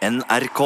NRK. 0.00 0.60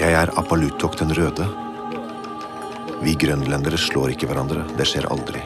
Jeg 0.00 0.14
er 0.16 0.32
Apalutok 0.40 0.96
den 0.96 1.12
røde. 1.12 1.44
Vi 3.04 3.12
grønlendere 3.12 3.76
slår 3.76 4.14
ikke 4.14 4.30
hverandre. 4.30 4.64
Det 4.78 4.86
skjer 4.88 5.04
aldri. 5.12 5.42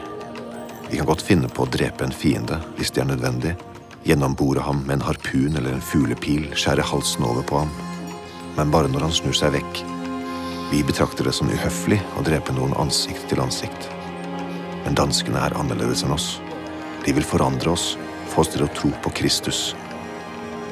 Vi 0.87 0.95
kan 0.95 1.09
godt 1.09 1.25
finne 1.25 1.49
på 1.51 1.65
å 1.65 1.67
drepe 1.67 2.07
en 2.07 2.15
fiende 2.15 2.61
hvis 2.77 2.95
det 2.95 3.03
er 3.03 3.09
nødvendig. 3.11 3.57
Gjennombore 4.07 4.63
ham 4.63 4.85
med 4.87 5.01
en 5.01 5.05
harpun 5.09 5.59
eller 5.59 5.75
en 5.75 5.83
fuglepil, 5.83 6.47
skjære 6.55 6.87
halsen 6.93 7.27
over 7.27 7.43
på 7.43 7.59
ham. 7.65 7.75
Men 8.55 8.71
bare 8.71 8.87
når 8.87 9.09
han 9.09 9.19
snur 9.19 9.35
seg 9.35 9.57
vekk. 9.59 9.83
Vi 10.71 10.83
betrakter 10.83 11.23
det 11.23 11.31
som 11.37 11.49
uhøflig 11.49 11.99
å 12.17 12.23
drepe 12.25 12.53
noen 12.55 12.73
ansikt 12.81 13.27
til 13.29 13.41
ansikt. 13.43 13.85
Men 14.85 14.97
danskene 14.97 15.43
er 15.45 15.53
annerledes 15.59 16.01
enn 16.03 16.13
oss. 16.15 16.39
De 17.05 17.13
vil 17.13 17.25
forandre 17.25 17.69
oss, 17.69 17.91
få 18.31 18.41
oss 18.41 18.49
til 18.55 18.65
å 18.65 18.69
tro 18.73 18.89
på 19.05 19.11
Kristus. 19.19 19.75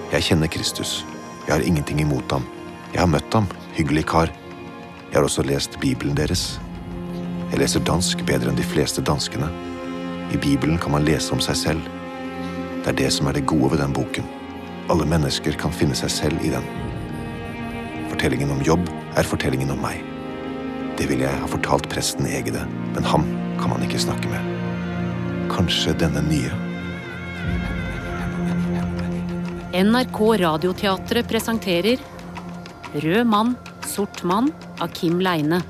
Jeg 0.10 0.26
kjenner 0.26 0.50
Kristus. 0.50 1.04
Jeg 1.46 1.54
har 1.54 1.66
ingenting 1.66 2.02
imot 2.02 2.34
ham. 2.34 2.48
Jeg 2.90 3.04
har 3.04 3.12
møtt 3.12 3.38
ham. 3.38 3.46
Hyggelig 3.78 4.08
kar. 4.10 4.34
Jeg 5.12 5.20
har 5.20 5.28
også 5.28 5.46
lest 5.46 5.78
Bibelen 5.82 6.18
deres. 6.18 6.56
Jeg 7.52 7.62
leser 7.62 7.86
dansk 7.86 8.26
bedre 8.26 8.50
enn 8.50 8.58
de 8.58 8.66
fleste 8.66 9.04
danskene. 9.06 9.52
I 10.34 10.42
Bibelen 10.42 10.82
kan 10.82 10.96
man 10.96 11.06
lese 11.06 11.36
om 11.38 11.42
seg 11.44 11.60
selv. 11.60 11.94
Det 12.82 12.96
er 12.96 13.00
det 13.04 13.14
som 13.14 13.30
er 13.30 13.38
det 13.38 13.46
gode 13.46 13.76
ved 13.76 13.84
den 13.86 13.94
boken. 13.94 14.26
Alle 14.90 15.06
mennesker 15.06 15.54
kan 15.62 15.73
finne 15.73 15.94
seg 15.96 16.10
selv 16.18 16.42
i 16.42 16.50
den. 16.56 16.66
Fortellingen 18.10 18.58
om 18.58 18.66
jobb 18.66 18.90
er 19.17 19.27
fortellingen 19.27 19.72
om 19.73 19.81
meg. 19.84 20.02
Det 20.98 21.08
ville 21.09 21.26
jeg 21.26 21.41
ha 21.41 21.49
fortalt 21.49 21.90
presten 21.90 22.27
Egede, 22.30 22.66
men 22.94 23.05
ham 23.08 23.26
kan 23.59 23.73
man 23.73 23.84
ikke 23.86 24.02
snakke 24.02 24.30
med. 24.30 24.52
Kanskje 25.53 25.95
denne 25.97 26.22
nye. 26.28 26.53
NRK 29.73 30.20
Radioteatret 30.44 31.30
presenterer 31.30 32.02
Rød 32.94 33.25
mann, 33.25 33.55
sort 33.89 34.22
mann 34.23 34.52
av 34.78 34.94
Kim 34.94 35.17
Leine. 35.22 35.64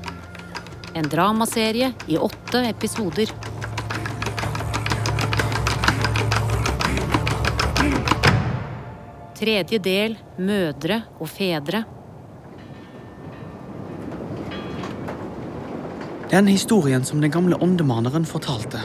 En 0.94 1.08
dramaserie 1.08 1.88
i 2.06 2.18
åtte 2.20 2.60
episoder. 2.68 3.32
Tredje 9.40 9.80
del 9.80 10.18
Mødre 10.36 11.00
og 11.18 11.28
fedre. 11.32 11.84
Den 16.34 16.48
historien 16.50 17.04
som 17.04 17.20
den 17.20 17.30
gamle 17.30 17.54
åndemaneren 17.62 18.24
fortalte, 18.26 18.80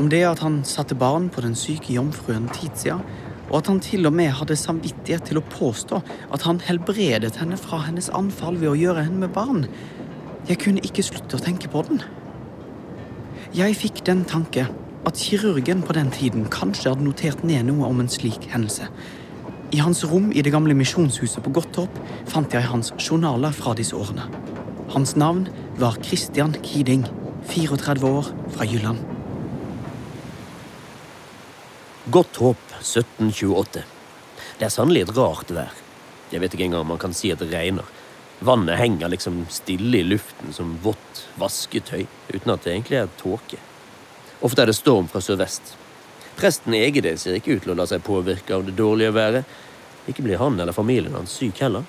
om 0.00 0.06
det 0.08 0.22
at 0.24 0.38
han 0.40 0.62
satte 0.64 0.96
barn 0.96 1.26
på 1.28 1.42
den 1.44 1.52
syke 1.52 1.92
jomfruen 1.92 2.46
Titia, 2.48 2.94
og 3.50 3.58
at 3.58 3.68
han 3.68 3.82
til 3.84 4.08
og 4.08 4.14
med 4.16 4.30
hadde 4.38 4.56
samvittighet 4.56 5.26
til 5.28 5.36
å 5.36 5.42
påstå 5.52 5.98
at 6.32 6.46
han 6.48 6.62
helbredet 6.64 7.34
henne 7.42 7.58
fra 7.60 7.82
hennes 7.84 8.08
anfall 8.16 8.56
ved 8.56 8.70
å 8.70 8.78
gjøre 8.78 9.04
henne 9.04 9.20
med 9.26 9.34
barn. 9.36 9.66
Jeg 10.48 10.62
kunne 10.64 10.80
ikke 10.80 11.04
slutte 11.04 11.36
å 11.36 11.44
tenke 11.44 11.68
på 11.68 11.84
den. 11.90 12.00
Jeg 13.52 13.76
fikk 13.76 14.00
den 14.08 14.24
tanke 14.24 14.64
at 15.04 15.20
kirurgen 15.20 15.84
på 15.84 15.92
den 15.92 16.08
tiden 16.16 16.48
kanskje 16.48 16.94
hadde 16.94 17.04
notert 17.04 17.44
ned 17.44 17.68
noe 17.68 17.92
om 17.92 18.00
en 18.00 18.08
slik 18.08 18.48
hendelse. 18.48 18.88
I 19.76 19.84
hans 19.84 20.06
rom 20.08 20.32
i 20.32 20.40
det 20.40 20.56
gamle 20.56 20.72
misjonshuset 20.72 21.44
på 21.44 21.52
Godttorp 21.60 22.00
fant 22.32 22.56
jeg 22.56 22.72
hans 22.72 22.94
journaler 22.96 23.52
fra 23.52 23.76
disse 23.76 23.92
årene. 23.92 24.24
Hans 24.88 25.18
navn 25.20 25.50
var 25.78 25.96
Christian 26.02 26.56
Kiding, 26.62 27.06
34 27.46 28.06
år, 28.06 28.26
fra 28.50 28.64
Jylland. 28.64 28.98
Godt 32.04 32.36
håp 32.36 32.56
1728. 32.80 33.82
Det 34.58 34.66
er 34.66 34.72
sannelig 34.74 35.04
et 35.04 35.12
rart 35.16 35.52
vær. 35.54 35.70
Jeg 36.32 36.42
vet 36.42 36.56
ikke 36.56 36.66
engang 36.66 36.82
om 36.82 36.90
man 36.94 36.98
kan 36.98 37.14
si 37.14 37.30
at 37.30 37.38
det 37.38 37.52
regner. 37.52 37.86
Vannet 38.42 38.78
henger 38.80 39.12
liksom 39.12 39.44
stille 39.54 40.00
i 40.00 40.06
luften 40.06 40.50
som 40.56 40.74
vått 40.82 41.22
vasketøy, 41.38 42.08
uten 42.34 42.54
at 42.54 42.66
det 42.66 42.74
egentlig 42.74 42.98
er 42.98 43.14
tåke. 43.20 43.60
Ofte 44.42 44.64
er 44.64 44.72
det 44.72 44.78
storm 44.78 45.06
fra 45.10 45.22
sørvest. 45.22 45.76
Presten 46.38 46.74
Egede 46.74 47.14
ser 47.22 47.38
ikke 47.38 47.54
ut 47.54 47.66
til 47.66 47.74
å 47.74 47.78
la 47.78 47.86
seg 47.86 48.02
påvirke 48.06 48.58
av 48.58 48.66
det 48.66 48.74
dårlige 48.78 49.14
været. 49.14 49.46
Ikke 50.10 50.26
blir 50.26 50.42
han 50.42 50.58
eller 50.58 50.74
familien 50.74 51.14
hans 51.14 51.38
syk 51.38 51.62
heller. 51.62 51.86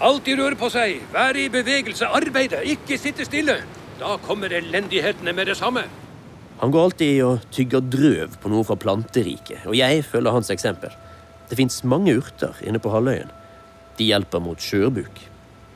Alltid 0.00 0.38
røre 0.40 0.56
på 0.56 0.70
seg, 0.72 1.02
være 1.12 1.42
i 1.42 1.50
bevegelse, 1.52 2.06
arbeide, 2.08 2.62
ikke 2.72 2.96
sitte 2.96 3.26
stille. 3.28 3.58
Da 4.00 4.14
kommer 4.24 4.52
elendighetene 4.56 5.34
med 5.36 5.50
det 5.50 5.58
samme. 5.58 5.82
Han 6.62 6.72
går 6.72 6.86
alltid 6.86 7.18
og 7.24 7.44
tygger 7.52 7.84
drøv 7.84 8.38
på 8.40 8.52
noe 8.52 8.64
fra 8.64 8.78
planteriket, 8.80 9.66
og 9.68 9.76
jeg 9.76 10.00
følger 10.08 10.32
hans 10.32 10.48
eksempel. 10.52 10.94
Det 11.50 11.58
fins 11.60 11.82
mange 11.84 12.14
urter 12.16 12.56
inne 12.64 12.80
på 12.80 12.92
halvøyen. 12.94 13.28
De 13.98 14.08
hjelper 14.08 14.40
mot 14.40 14.60
skjørbuk. 14.60 15.20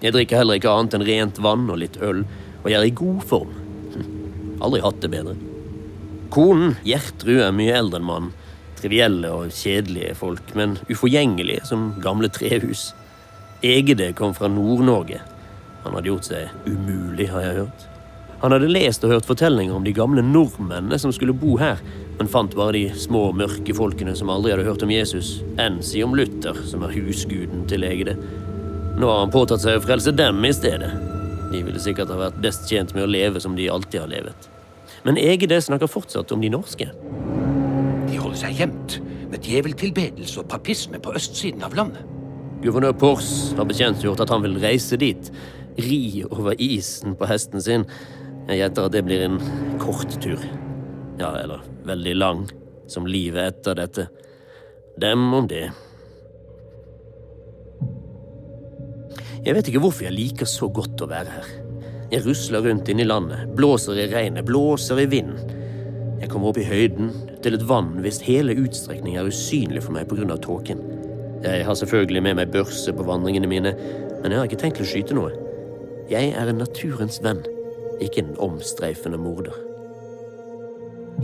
Jeg 0.01 0.17
drikker 0.17 0.41
heller 0.41 0.57
ikke 0.57 0.73
annet 0.73 0.97
enn 0.97 1.07
rent 1.09 1.43
vann 1.45 1.69
og 1.69 1.83
litt 1.85 2.01
øl, 2.01 2.25
og 2.63 2.71
jeg 2.71 2.81
er 2.81 2.89
i 2.89 2.97
god 2.97 3.23
form. 3.29 3.53
Hm, 3.93 4.11
aldri 4.65 4.81
hatt 4.85 5.05
det 5.05 5.13
bedre. 5.13 5.37
Konen, 6.33 6.79
Gjertrud, 6.89 7.43
er 7.45 7.57
mye 7.57 7.77
eldre 7.77 8.01
enn 8.01 8.09
mannen. 8.09 8.35
Trivielle 8.81 9.37
og 9.37 9.53
kjedelige 9.53 10.17
folk, 10.17 10.53
men 10.57 10.79
uforgjengelige 10.89 11.69
som 11.69 11.91
gamle 12.05 12.33
trehus. 12.33 12.93
Egede 13.65 14.13
kom 14.13 14.35
fra 14.37 14.49
Nord-Norge. 14.49 15.21
Han 15.85 15.95
hadde 15.97 16.11
gjort 16.11 16.27
seg 16.29 16.51
umulig, 16.69 17.31
har 17.33 17.41
jeg 17.47 17.61
hørt. 17.63 17.87
Han 18.43 18.53
hadde 18.53 18.69
lest 18.69 19.05
og 19.07 19.15
hørt 19.15 19.25
fortellinger 19.25 19.73
om 19.73 19.87
de 19.87 19.95
gamle 19.97 20.21
nordmennene 20.21 20.99
som 21.01 21.15
skulle 21.17 21.33
bo 21.33 21.55
her, 21.57 21.81
men 22.19 22.29
fant 22.29 22.53
bare 22.59 22.75
de 22.77 22.83
små, 23.01 23.31
mørke 23.33 23.73
folkene 23.73 24.13
som 24.19 24.29
aldri 24.29 24.53
hadde 24.53 24.67
hørt 24.69 24.85
om 24.85 24.93
Jesus, 24.93 25.39
enn 25.57 25.79
si 25.81 26.03
om 26.05 26.13
Luther, 26.13 26.61
som 26.69 26.85
er 26.85 26.93
husguden 26.93 27.65
til 27.71 27.89
Egede. 27.89 28.19
Nå 29.01 29.09
har 29.09 29.23
han 29.23 29.33
påtatt 29.33 29.65
seg 29.65 29.81
å 29.81 29.85
frelse 29.87 30.13
dem 30.13 30.45
i 30.45 30.53
stedet. 30.53 30.93
De 31.49 31.65
ville 31.65 31.81
sikkert 31.81 32.13
ha 32.13 32.21
vært 32.21 32.43
best 32.45 32.69
tjent 32.69 32.93
med 32.93 33.07
å 33.07 33.11
leve 33.15 33.41
som 33.41 33.57
de 33.57 33.71
alltid 33.73 34.05
har 34.05 34.13
levet. 34.13 34.51
Men 35.09 35.17
Egede 35.17 35.63
snakker 35.65 35.89
fortsatt 35.89 36.37
om 36.37 36.45
de 36.45 36.53
norske. 36.53 36.93
De 38.11 38.21
holder 38.21 38.43
seg 38.45 38.61
gjemt 38.61 39.01
med 39.33 39.41
djeveltilbedelse 39.41 40.43
og 40.43 40.53
papisme 40.53 41.01
på 41.01 41.17
østsiden 41.17 41.65
av 41.65 41.81
landet. 41.81 42.14
Guvernør 42.65 42.95
Pors 42.97 43.27
har 43.59 43.67
bekjentgjort 43.69 44.23
at 44.25 44.31
han 44.33 44.41
vil 44.41 44.55
reise 44.63 44.97
dit, 44.97 45.27
ri 45.85 46.23
over 46.31 46.57
isen 46.57 47.13
på 47.19 47.29
hesten 47.29 47.61
sin. 47.61 47.83
Jeg 48.49 48.63
gjetter 48.63 48.87
at 48.87 48.95
det 48.95 49.03
blir 49.05 49.25
en 49.27 49.37
kort 49.83 50.15
tur. 50.25 50.41
Ja, 51.21 51.35
eller 51.43 51.61
veldig 51.85 52.15
lang, 52.17 52.47
som 52.89 53.05
livet 53.05 53.51
etter 53.51 53.77
dette. 53.83 54.07
Dem 54.97 55.27
om 55.37 55.51
det. 55.51 55.67
Jeg 59.45 59.59
vet 59.59 59.69
ikke 59.69 59.85
hvorfor 59.85 60.09
jeg 60.09 60.17
liker 60.17 60.49
så 60.49 60.71
godt 60.73 61.05
å 61.05 61.11
være 61.13 61.37
her. 61.37 61.53
Jeg 62.15 62.25
rusler 62.25 62.65
rundt 62.65 62.89
inne 62.89 63.05
i 63.05 63.11
landet, 63.11 63.45
blåser 63.59 64.07
i 64.07 64.09
regnet, 64.09 64.49
blåser 64.49 65.05
i 65.05 65.09
vinden. 65.13 65.61
Jeg 66.23 66.33
kommer 66.33 66.55
opp 66.55 66.65
i 66.65 66.65
høyden, 66.65 67.13
til 67.45 67.59
et 67.59 67.69
vann 67.69 67.99
hvis 68.01 68.25
hele 68.25 68.57
utstrekning 68.57 69.19
er 69.21 69.29
usynlig 69.29 69.85
for 69.85 69.93
meg 69.93 70.09
pga. 70.09 70.41
tåken. 70.41 70.94
Jeg 71.45 71.67
har 71.67 71.77
selvfølgelig 71.77 72.23
med 72.25 72.39
meg 72.41 72.53
børse 72.55 72.93
på 72.97 73.05
vandringene 73.05 73.49
mine, 73.51 73.75
men 74.23 74.33
jeg 74.33 74.41
har 74.41 74.49
ikke 74.49 74.63
tenkt 74.63 74.81
å 74.81 74.89
skyte 74.89 75.17
noe. 75.17 75.35
Jeg 76.09 76.33
er 76.33 76.49
en 76.49 76.61
naturens 76.61 77.21
venn, 77.25 77.43
ikke 78.01 78.25
en 78.25 78.35
omstreifende 78.41 79.21
morder. 79.21 79.57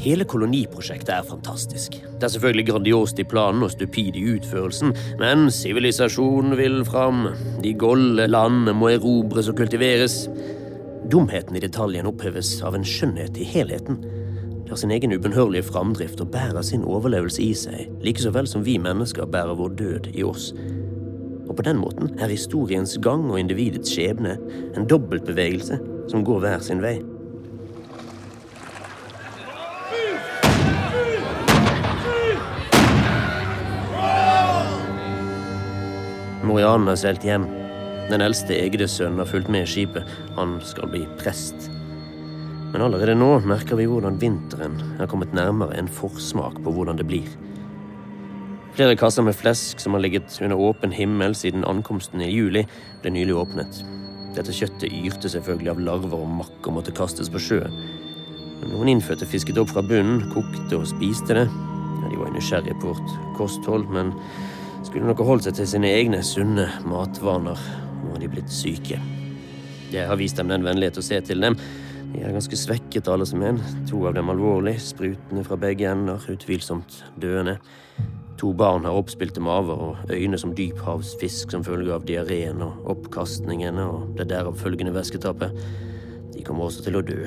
Hele 0.00 0.24
koloniprosjektet 0.28 1.10
er 1.12 1.26
fantastisk. 1.26 1.96
Det 1.98 2.24
er 2.24 2.32
selvfølgelig 2.34 2.66
grandiost 2.68 3.18
i 3.20 3.26
planen 3.28 3.64
og 3.66 3.72
stupid 3.72 4.16
i 4.16 4.26
utførelsen, 4.36 4.94
men 5.20 5.48
sivilisasjonen 5.52 6.56
vil 6.60 6.82
fram. 6.88 7.26
De 7.64 7.74
golde 7.76 8.28
landene 8.28 8.76
må 8.76 8.92
erobres 8.94 9.50
og 9.50 9.58
kultiveres. 9.60 10.22
Dumheten 11.10 11.56
i 11.56 11.64
detaljen 11.64 12.08
oppheves 12.08 12.58
av 12.64 12.76
en 12.76 12.86
skjønnhet 12.86 13.40
i 13.40 13.48
helheten. 13.56 14.04
Har 14.70 14.76
sin 14.76 14.90
egen 14.94 15.10
ubønnhørlige 15.10 15.66
framdrift 15.66 16.20
og 16.22 16.28
bærer 16.30 16.62
sin 16.62 16.84
overlevelse 16.86 17.42
i 17.42 17.54
seg, 17.58 17.88
like 18.06 18.22
så 18.22 18.30
vel 18.30 18.46
som 18.46 18.62
vi 18.62 18.76
mennesker 18.78 19.26
bærer 19.26 19.56
vår 19.58 19.72
død 19.80 20.04
i 20.14 20.22
oss. 20.22 20.52
Og 21.48 21.56
på 21.58 21.64
den 21.66 21.80
måten 21.82 22.12
er 22.22 22.30
historiens 22.30 22.94
gang 23.02 23.24
og 23.32 23.40
individets 23.40 23.90
skjebne 23.90 24.36
en 24.78 24.86
dobbeltbevegelse 24.86 25.80
som 26.12 26.22
går 26.22 26.44
hver 26.44 26.62
sin 26.62 26.84
vei. 26.84 27.00
Morianen 36.46 36.86
har 36.86 37.02
seilt 37.02 37.26
hjem. 37.26 37.50
Den 38.06 38.22
eldste 38.22 38.54
Egdes 38.54 38.94
sønn 39.02 39.18
har 39.18 39.26
fulgt 39.26 39.50
med 39.50 39.66
skipet. 39.66 40.06
Han 40.38 40.60
skal 40.62 40.94
bli 40.94 41.04
prest. 41.18 41.72
Men 42.70 42.84
allerede 42.86 43.16
nå 43.18 43.32
merker 43.50 43.78
vi 43.80 43.88
hvordan 43.90 44.18
vinteren 44.22 44.76
er 45.00 45.08
kommet 45.10 45.34
nærmere 45.34 45.78
en 45.78 45.90
forsmak 45.90 46.60
på 46.62 46.74
hvordan 46.74 47.00
det 47.00 47.06
blir. 47.10 47.30
Flere 48.76 48.94
kasser 48.96 49.26
med 49.26 49.34
flesk 49.34 49.80
som 49.82 49.96
har 49.96 50.04
ligget 50.04 50.36
under 50.40 50.60
åpen 50.62 50.92
himmel 50.94 51.34
siden 51.34 51.66
ankomsten 51.66 52.22
i 52.22 52.30
juli, 52.30 52.62
ble 53.02 53.10
nylig 53.12 53.34
åpnet. 53.34 53.80
Dette 54.36 54.54
kjøttet 54.54 54.94
yrte 54.94 55.32
selvfølgelig 55.32 55.72
av 55.72 55.82
larver 55.88 56.22
og 56.22 56.30
makk 56.38 56.68
og 56.70 56.76
måtte 56.78 56.94
kastes 56.94 57.32
på 57.32 57.42
sjøen. 57.42 57.74
Men 58.60 58.70
noen 58.70 58.92
innfødte 58.92 59.26
fisket 59.26 59.58
opp 59.58 59.72
fra 59.72 59.82
bunnen, 59.82 60.22
kokte 60.30 60.78
og 60.78 60.86
spiste 60.86 61.34
det. 61.34 61.46
Ja, 61.50 62.12
de 62.12 62.20
var 62.20 62.30
nysgjerrige 62.34 62.78
på 62.78 62.92
vårt 62.92 63.14
kosthold, 63.38 63.88
men 63.90 64.14
skulle 64.86 65.08
nok 65.08 65.24
holdt 65.26 65.48
seg 65.48 65.58
til 65.58 65.68
sine 65.72 65.90
egne 65.90 66.22
sunne 66.24 66.68
matvaner. 66.86 67.58
Nå 68.04 68.14
har 68.14 68.22
de 68.22 68.30
blitt 68.30 68.52
syke. 68.54 69.00
Jeg 69.90 70.06
har 70.06 70.18
vist 70.20 70.38
dem 70.38 70.52
den 70.52 70.64
vennlighet 70.64 71.00
å 71.00 71.04
se 71.04 71.18
til 71.26 71.42
dem. 71.42 71.58
De 72.10 72.24
er 72.26 72.34
ganske 72.34 72.58
svekket, 72.58 73.08
alle 73.08 73.26
som 73.28 73.42
en. 73.46 73.60
To 73.90 74.02
av 74.08 74.16
dem 74.16 74.30
alvorlig, 74.32 74.76
sprutende 74.82 75.44
fra 75.46 75.58
begge 75.60 75.86
ender, 75.90 76.24
utvilsomt 76.32 77.04
døende. 77.22 77.58
To 78.40 78.54
barn 78.56 78.86
har 78.88 78.96
oppspilte 78.96 79.42
maver 79.44 79.82
og 79.84 80.10
øyne 80.10 80.38
som 80.40 80.54
dyphavsfisk 80.56 81.52
som 81.52 81.64
følge 81.64 81.92
av 81.92 82.06
diareen 82.08 82.62
og 82.64 82.86
oppkastningene 82.94 83.84
og 83.84 84.14
det 84.18 84.30
derav 84.32 84.56
følgende 84.56 84.94
væsketapet. 84.96 85.52
De 86.32 86.44
kommer 86.46 86.70
også 86.70 86.86
til 86.86 86.96
å 86.96 87.04
dø. 87.04 87.20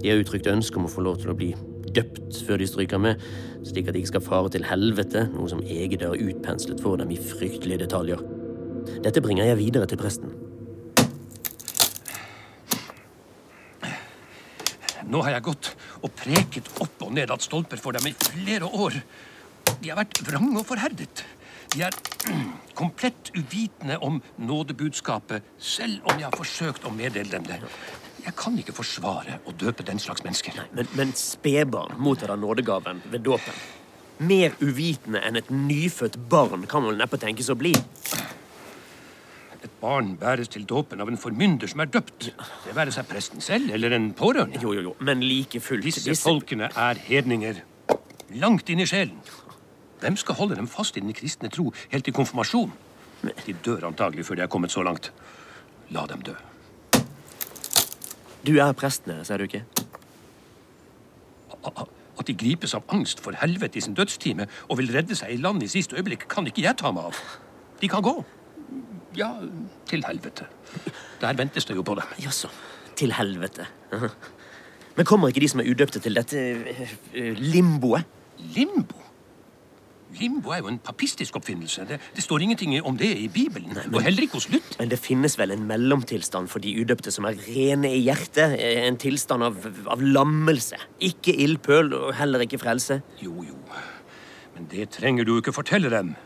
De 0.00 0.10
har 0.10 0.18
uttrykt 0.18 0.50
ønske 0.50 0.80
om 0.80 0.88
å 0.88 0.92
få 0.92 1.06
lov 1.06 1.22
til 1.22 1.30
å 1.30 1.38
bli 1.38 1.52
døpt 1.94 2.42
før 2.46 2.60
de 2.60 2.68
stryker 2.68 3.00
med, 3.02 3.22
slik 3.66 3.88
at 3.88 3.94
de 3.94 4.02
ikke 4.02 4.14
skal 4.16 4.26
fare 4.26 4.52
til 4.52 4.66
helvete, 4.66 5.28
noe 5.30 5.48
som 5.50 5.62
Egede 5.62 6.10
har 6.10 6.28
utpenslet 6.28 6.82
for 6.82 6.98
dem 7.00 7.14
i 7.14 7.18
fryktelige 7.20 7.84
detaljer. 7.86 8.22
Dette 9.04 9.22
bringer 9.22 9.46
jeg 9.46 9.62
videre 9.62 9.86
til 9.90 10.00
presten. 10.00 10.49
Nå 15.10 15.24
har 15.26 15.34
jeg 15.34 15.46
gått 15.48 15.72
og 16.04 16.12
preket 16.14 16.70
opp 16.82 17.02
og 17.06 17.14
ned 17.16 17.32
at 17.34 17.42
stolper 17.42 17.80
for 17.82 17.96
dem 17.96 18.06
i 18.06 18.14
flere 18.14 18.68
år. 18.68 19.00
De 19.80 19.90
har 19.90 19.98
vært 19.98 20.20
vrange 20.26 20.60
og 20.60 20.66
forherdet. 20.68 21.24
De 21.74 21.82
er 21.86 21.96
komplett 22.80 23.32
uvitende 23.34 23.98
om 24.06 24.20
nådebudskapet, 24.38 25.46
selv 25.58 26.06
om 26.06 26.18
jeg 26.18 26.28
har 26.28 26.38
forsøkt 26.38 26.86
å 26.86 26.94
meddele 26.94 27.30
dem 27.32 27.48
det. 27.48 27.60
Jeg 28.20 28.36
kan 28.36 28.56
ikke 28.60 28.76
forsvare 28.76 29.40
å 29.48 29.54
døpe 29.56 29.86
den 29.86 29.98
slags 30.02 30.22
mennesker. 30.26 30.58
Men, 30.76 30.88
men 30.98 31.14
spedbarn 31.16 31.96
mottar 31.98 32.36
nådegaven 32.36 33.02
ved 33.10 33.24
dåpen. 33.26 33.56
Mer 34.20 34.52
uvitende 34.60 35.22
enn 35.24 35.40
et 35.40 35.48
nyfødt 35.50 36.18
barn 36.30 36.66
kan 36.68 36.84
man 36.84 37.00
neppe 37.00 37.18
tenkes 37.18 37.48
å 37.50 37.56
bli. 37.58 37.72
Et 39.60 39.72
barn 39.80 40.14
bæres 40.16 40.48
til 40.48 40.64
dåpen 40.64 41.02
av 41.04 41.08
en 41.12 41.18
formynder 41.20 41.68
som 41.68 41.82
er 41.84 41.90
døpt. 41.92 42.30
Det 42.64 42.74
være 42.76 42.94
seg 42.94 43.08
presten 43.10 43.44
selv 43.44 43.74
eller 43.76 43.92
en 43.92 44.12
pårørende. 44.16 44.60
Jo, 44.62 44.72
jo, 44.72 44.84
jo, 44.88 44.94
men 45.04 45.20
like 45.20 45.60
fullt 45.60 45.84
Disse 45.84 46.16
folkene 46.16 46.70
er 46.72 47.00
hedninger. 47.04 47.60
Langt 48.40 48.72
inn 48.72 48.80
i 48.80 48.88
sjelen. 48.88 49.20
Hvem 50.00 50.16
skal 50.16 50.38
holde 50.38 50.56
dem 50.56 50.70
fast 50.70 50.96
i 50.96 51.04
den 51.04 51.12
kristne 51.12 51.50
tro 51.52 51.74
helt 51.92 52.08
til 52.08 52.16
konfirmasjon? 52.16 52.72
De 53.44 53.52
dør 53.52 53.90
antagelig 53.90 54.24
før 54.24 54.40
de 54.40 54.46
er 54.46 54.52
kommet 54.52 54.72
så 54.72 54.82
langt. 54.86 55.12
La 55.92 56.06
dem 56.08 56.24
dø. 56.24 56.34
Du 58.46 58.54
er 58.56 58.72
presten 58.72 59.20
sier 59.28 59.36
du 59.36 59.44
ikke? 59.44 59.64
At 61.60 62.28
de 62.28 62.36
gripes 62.36 62.72
av 62.76 62.88
angst 62.88 63.20
for 63.20 63.36
helvete 63.36 63.76
i 63.76 63.84
sin 63.84 63.96
dødstime 63.96 64.48
og 64.68 64.78
vil 64.80 64.92
redde 64.94 65.16
seg 65.18 65.34
i 65.34 65.40
land 65.40 65.60
i 65.62 65.68
siste 65.68 66.00
øyeblikk, 66.00 66.24
kan 66.32 66.48
ikke 66.48 66.64
jeg 66.64 66.80
ta 66.80 66.92
meg 66.96 67.10
av. 67.12 67.20
De 67.80 67.88
kan 67.88 68.04
gå. 68.04 68.22
Ja, 69.16 69.32
til 69.90 70.04
helvete. 70.06 70.46
Der 71.20 71.36
ventes 71.36 71.64
det 71.64 71.76
jo 71.76 71.82
på 71.82 71.96
det. 71.98 72.06
Jaså. 72.22 72.48
Til 72.96 73.12
helvete. 73.12 73.66
Men 74.96 75.06
kommer 75.06 75.28
ikke 75.28 75.40
de 75.40 75.48
som 75.48 75.60
er 75.60 75.70
udøpte, 75.70 76.00
til 76.00 76.14
dette 76.18 76.40
eh, 76.40 77.36
limboet? 77.38 78.04
Limbo? 78.56 78.96
Limbo 80.18 80.50
er 80.50 80.58
jo 80.58 80.70
en 80.70 80.78
papistisk 80.82 81.36
oppfinnelse. 81.38 81.84
Det, 81.88 82.00
det 82.16 82.22
står 82.22 82.42
ingenting 82.42 82.74
om 82.82 82.96
det 82.98 83.10
i 83.18 83.28
Bibelen. 83.28 83.70
Nei, 83.76 83.84
men, 83.86 83.94
og 83.94 84.02
heller 84.02 84.26
ikke 84.26 84.40
hos 84.40 84.48
Lutt. 84.50 84.74
Men 84.80 84.90
det 84.90 84.98
finnes 84.98 85.36
vel 85.38 85.54
en 85.54 85.62
mellomtilstand 85.68 86.50
for 86.50 86.62
de 86.62 86.72
udøpte 86.82 87.12
som 87.14 87.28
er 87.28 87.38
rene 87.46 87.92
i 87.94 88.00
hjertet? 88.08 88.56
En 88.58 88.98
tilstand 88.98 89.46
av, 89.46 89.60
av 89.90 90.02
lammelse. 90.02 90.80
Ikke 91.10 91.34
ildpøl, 91.44 91.94
og 91.94 92.10
heller 92.18 92.42
ikke 92.46 92.58
frelse? 92.58 93.00
Jo, 93.22 93.44
jo. 93.46 93.58
Men 94.56 94.66
det 94.72 94.90
trenger 94.98 95.28
du 95.28 95.36
ikke 95.38 95.54
fortelle 95.54 95.92
dem. 95.92 96.16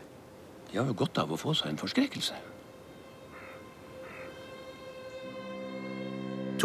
De 0.71 0.81
har 0.81 0.89
jo 0.89 0.97
godt 0.97 1.21
av 1.21 1.31
å 1.31 1.39
få 1.39 1.53
seg 1.55 1.71
en 1.71 1.79
forskrekkelse. 1.79 2.35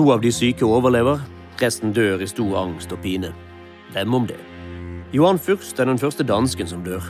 To 0.00 0.06
av 0.14 0.22
de 0.24 0.30
syke 0.32 0.64
overlever. 0.64 1.18
Resten 1.60 1.90
dør 1.92 2.22
i 2.24 2.26
stor 2.30 2.54
angst 2.56 2.92
og 2.94 3.02
pine. 3.02 3.34
Hvem 3.92 4.14
om 4.16 4.24
det? 4.30 4.38
Johan 5.12 5.36
Fürst 5.36 5.76
er 5.76 5.90
den 5.90 6.00
første 6.00 6.24
dansken 6.24 6.70
som 6.70 6.80
dør. 6.86 7.04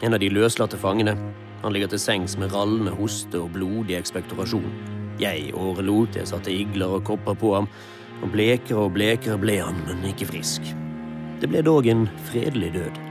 En 0.00 0.16
av 0.16 0.22
de 0.22 0.30
løslatte 0.32 0.78
fangene. 0.80 1.12
Han 1.60 1.76
ligger 1.76 1.92
til 1.92 2.00
sengs 2.00 2.38
med 2.40 2.54
rallende 2.56 2.94
hoste 2.96 3.42
og 3.42 3.52
blodig 3.58 3.98
ekspektorasjon. 3.98 4.72
Jeg 5.20 5.52
årelot, 5.52 6.16
jeg 6.16 6.30
satte 6.30 6.54
igler 6.54 6.96
og 6.96 7.04
kopper 7.10 7.36
på 7.36 7.52
ham, 7.58 7.68
og 8.24 8.32
blekere 8.32 8.86
og 8.86 8.94
blekere 8.96 9.36
ble 9.36 9.58
han, 9.60 9.84
men 9.84 10.08
ikke 10.08 10.30
frisk. 10.32 10.72
Det 11.44 11.52
ble 11.52 11.60
dog 11.68 11.92
en 11.92 12.08
fredelig 12.30 12.72
død. 12.78 13.04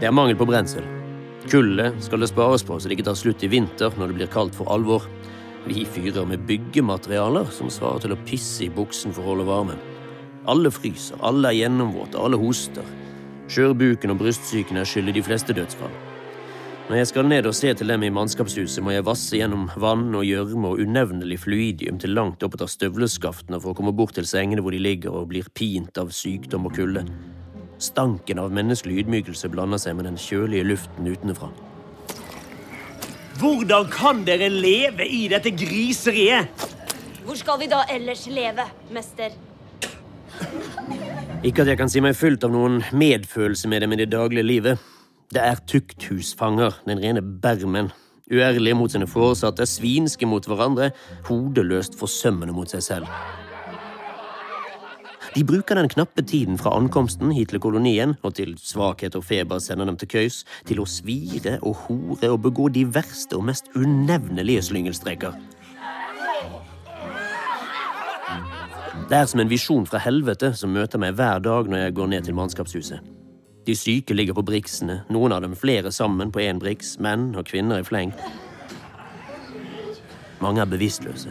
Det 0.00 0.10
er 0.10 0.18
mangel 0.18 0.34
på 0.40 0.50
brensel. 0.50 0.82
Kullet 1.46 2.02
skal 2.02 2.26
det 2.26 2.32
spares 2.34 2.66
på 2.66 2.74
så 2.74 2.90
det 2.90 2.98
ikke 2.98 3.06
tar 3.12 3.22
slutt 3.22 3.46
i 3.46 3.54
vinter 3.54 3.94
når 3.94 4.10
det 4.10 4.18
blir 4.18 4.34
kaldt 4.34 4.58
for 4.58 4.66
alvor. 4.74 5.06
Vi 5.68 5.84
fyrer 5.84 6.24
med 6.24 6.46
byggematerialer 6.48 7.50
som 7.52 7.68
svarer 7.68 8.00
til 8.00 8.14
å 8.14 8.22
pisse 8.24 8.64
i 8.64 8.70
buksen 8.72 9.12
for 9.12 9.20
å 9.20 9.34
holde 9.34 9.44
varmen. 9.44 9.82
Alle 10.48 10.70
fryser, 10.72 11.18
alle 11.20 11.50
er 11.50 11.58
gjennomvåte, 11.58 12.16
alle 12.16 12.38
hoster. 12.40 12.86
Skjørbuken 13.52 14.14
og 14.14 14.22
brystsyken 14.22 14.80
er 14.80 14.88
skyld 14.88 15.12
i 15.12 15.18
de 15.18 15.24
fleste 15.26 15.52
dødsfall. 15.52 15.92
Når 16.88 17.02
jeg 17.02 17.10
skal 17.10 17.28
ned 17.28 17.50
og 17.50 17.56
se 17.58 17.74
til 17.76 17.92
dem 17.92 18.06
i 18.06 18.12
mannskapshuset, 18.16 18.80
må 18.80 18.94
jeg 18.94 19.04
vasse 19.04 19.36
gjennom 19.36 19.68
vann 19.76 20.08
og 20.16 20.24
gjørme 20.24 20.70
og 20.72 20.80
unevnelig 20.80 21.42
fluidium 21.44 22.00
til 22.00 22.16
langt 22.16 22.48
oppetter 22.48 22.70
støvleskaftene 22.72 23.60
for 23.60 23.74
å 23.74 23.76
komme 23.76 23.92
bort 23.92 24.16
til 24.16 24.28
sengene 24.30 24.64
hvor 24.64 24.72
de 24.72 24.80
ligger 24.80 25.20
og 25.20 25.28
blir 25.34 25.52
pint 25.52 26.00
av 26.00 26.16
sykdom 26.16 26.64
og 26.70 26.78
kulde. 26.80 27.04
Stanken 27.76 28.40
av 28.40 28.56
menneskelig 28.56 29.02
ydmykelse 29.04 29.52
blander 29.52 29.84
seg 29.84 30.00
med 30.00 30.08
den 30.08 30.16
kjølige 30.16 30.64
luften 30.72 31.12
utenfra. 31.12 31.52
Hvordan 33.38 33.86
kan 33.92 34.24
dere 34.26 34.48
leve 34.50 35.04
i 35.06 35.28
dette 35.30 35.52
griseriet? 35.54 36.48
Hvor 37.22 37.36
skal 37.38 37.60
vi 37.60 37.68
da 37.70 37.84
ellers 37.92 38.24
leve, 38.26 38.64
mester? 38.90 39.36
Ikke 41.46 41.62
at 41.62 41.70
jeg 41.70 41.78
kan 41.78 41.92
si 41.92 42.02
meg 42.02 42.16
fullt 42.18 42.42
av 42.48 42.50
noen 42.50 42.80
medfølelse 42.90 43.70
med 43.70 43.84
dem 43.84 43.94
i 43.94 44.00
det 44.00 44.08
daglige 44.10 44.46
livet. 44.46 44.82
Det 45.30 45.44
er 45.44 45.62
tukthusfanger, 45.70 46.80
den 46.88 46.98
rene 47.04 47.22
bermen. 47.22 47.92
Uærlige 48.32 48.74
mot 48.74 48.90
sine 48.90 49.06
foresatte, 49.06 49.68
svinske 49.70 50.26
mot 50.26 50.48
hverandre, 50.48 50.90
hodeløst 51.28 51.94
forsømmende 52.00 52.56
mot 52.56 52.74
seg 52.74 52.82
selv. 52.82 53.12
De 55.38 55.44
bruker 55.44 55.74
den 55.74 55.88
knappe 55.88 56.22
tiden 56.22 56.56
fra 56.58 56.72
ankomsten 56.74 57.30
hit 57.30 57.52
til 57.52 57.60
kolonien 57.62 58.16
og 58.26 58.32
til 58.34 58.56
svakhet 58.58 59.14
og 59.14 59.22
feber 59.22 59.60
sender 59.62 59.86
dem 59.86 59.94
til 60.00 60.08
køys, 60.10 60.40
til 60.66 60.80
å 60.82 60.86
svire 60.90 61.52
og 61.62 61.76
hore 61.84 62.30
og 62.32 62.40
begå 62.42 62.64
de 62.74 62.82
verste 62.90 63.36
og 63.38 63.44
mest 63.46 63.68
unevnelige 63.78 64.64
slyngelstreker. 64.66 65.36
Det 69.06 69.14
er 69.14 69.28
som 69.30 69.38
en 69.38 69.52
visjon 69.52 69.86
fra 69.86 70.00
helvete 70.02 70.50
som 70.58 70.74
møter 70.74 70.98
meg 70.98 71.14
hver 71.14 71.38
dag 71.44 71.70
når 71.70 71.84
jeg 71.84 71.94
går 72.00 72.10
ned 72.10 72.26
til 72.26 72.34
mannskapshuset. 72.34 73.12
De 73.68 73.76
syke 73.78 74.16
ligger 74.18 74.34
på 74.34 74.42
briksene, 74.48 75.04
noen 75.06 75.36
av 75.36 75.44
dem 75.46 75.54
flere 75.54 75.92
sammen 75.94 76.32
på 76.34 76.42
én 76.48 76.58
briks, 76.58 76.96
menn 76.98 77.28
og 77.38 77.46
kvinner 77.46 77.78
i 77.78 77.86
fleng. 77.86 78.10
Mange 80.42 80.66
er 80.66 80.74
bevisstløse. 80.74 81.30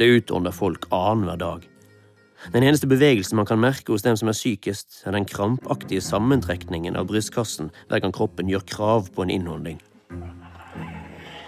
Det 0.00 0.10
utånder 0.16 0.56
folk 0.56 0.88
annenhver 0.88 1.44
dag. 1.44 1.68
Den 2.50 2.64
eneste 2.66 2.88
bevegelsen 2.90 3.38
man 3.38 3.46
kan 3.46 3.60
merke 3.62 3.92
hos 3.94 4.02
dem 4.02 4.16
som 4.18 4.26
er 4.26 4.34
sykest, 4.34 5.04
er 5.06 5.14
den 5.14 5.28
krampaktige 5.28 6.02
sammentrekningen 6.02 6.96
av 6.98 7.06
brystkassen 7.06 7.70
hver 7.86 8.02
gang 8.02 8.14
kroppen 8.14 8.50
gjør 8.50 8.64
krav 8.66 9.10
på 9.14 9.22
en 9.22 9.30
innholdning. 9.30 9.78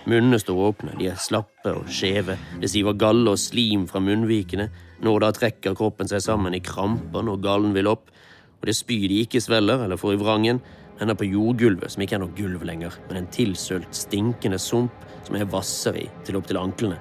Munnene 0.07 0.39
står 0.39 0.61
åpne, 0.69 0.95
de 1.01 1.09
er 1.11 1.19
slappe 1.19 1.73
og 1.73 1.89
skjeve, 1.91 2.37
det 2.61 2.71
siver 2.71 2.95
galle 3.01 3.33
og 3.33 3.41
slim 3.41 3.89
fra 3.91 4.03
munnvikene. 4.05 4.69
Nå 5.03 5.17
da 5.19 5.33
trekker 5.35 5.75
kroppen 5.75 6.11
seg 6.11 6.23
sammen 6.23 6.55
i 6.55 6.63
kramper 6.63 7.25
når 7.27 7.43
gallen 7.43 7.75
vil 7.75 7.91
opp, 7.91 8.13
og 8.61 8.69
det 8.69 8.77
spyr 8.77 9.09
de 9.11 9.25
ikke 9.25 9.43
svelger 9.43 9.83
eller 9.87 9.99
får 9.99 10.15
i 10.15 10.21
vrangen, 10.21 10.61
ender 11.03 11.19
på 11.19 11.27
jordgulvet, 11.27 11.91
som 11.91 12.05
ikke 12.05 12.21
er 12.21 12.23
noe 12.23 12.37
gulv 12.39 12.63
lenger, 12.69 12.95
men 13.09 13.25
en 13.25 13.33
tilsølt, 13.35 13.91
stinkende 13.97 14.61
sump 14.63 14.95
som 15.25 15.41
jeg 15.41 15.51
vasser 15.51 15.99
i 16.05 16.07
til 16.23 16.39
opp 16.39 16.47
til 16.47 16.61
anklene. 16.61 17.01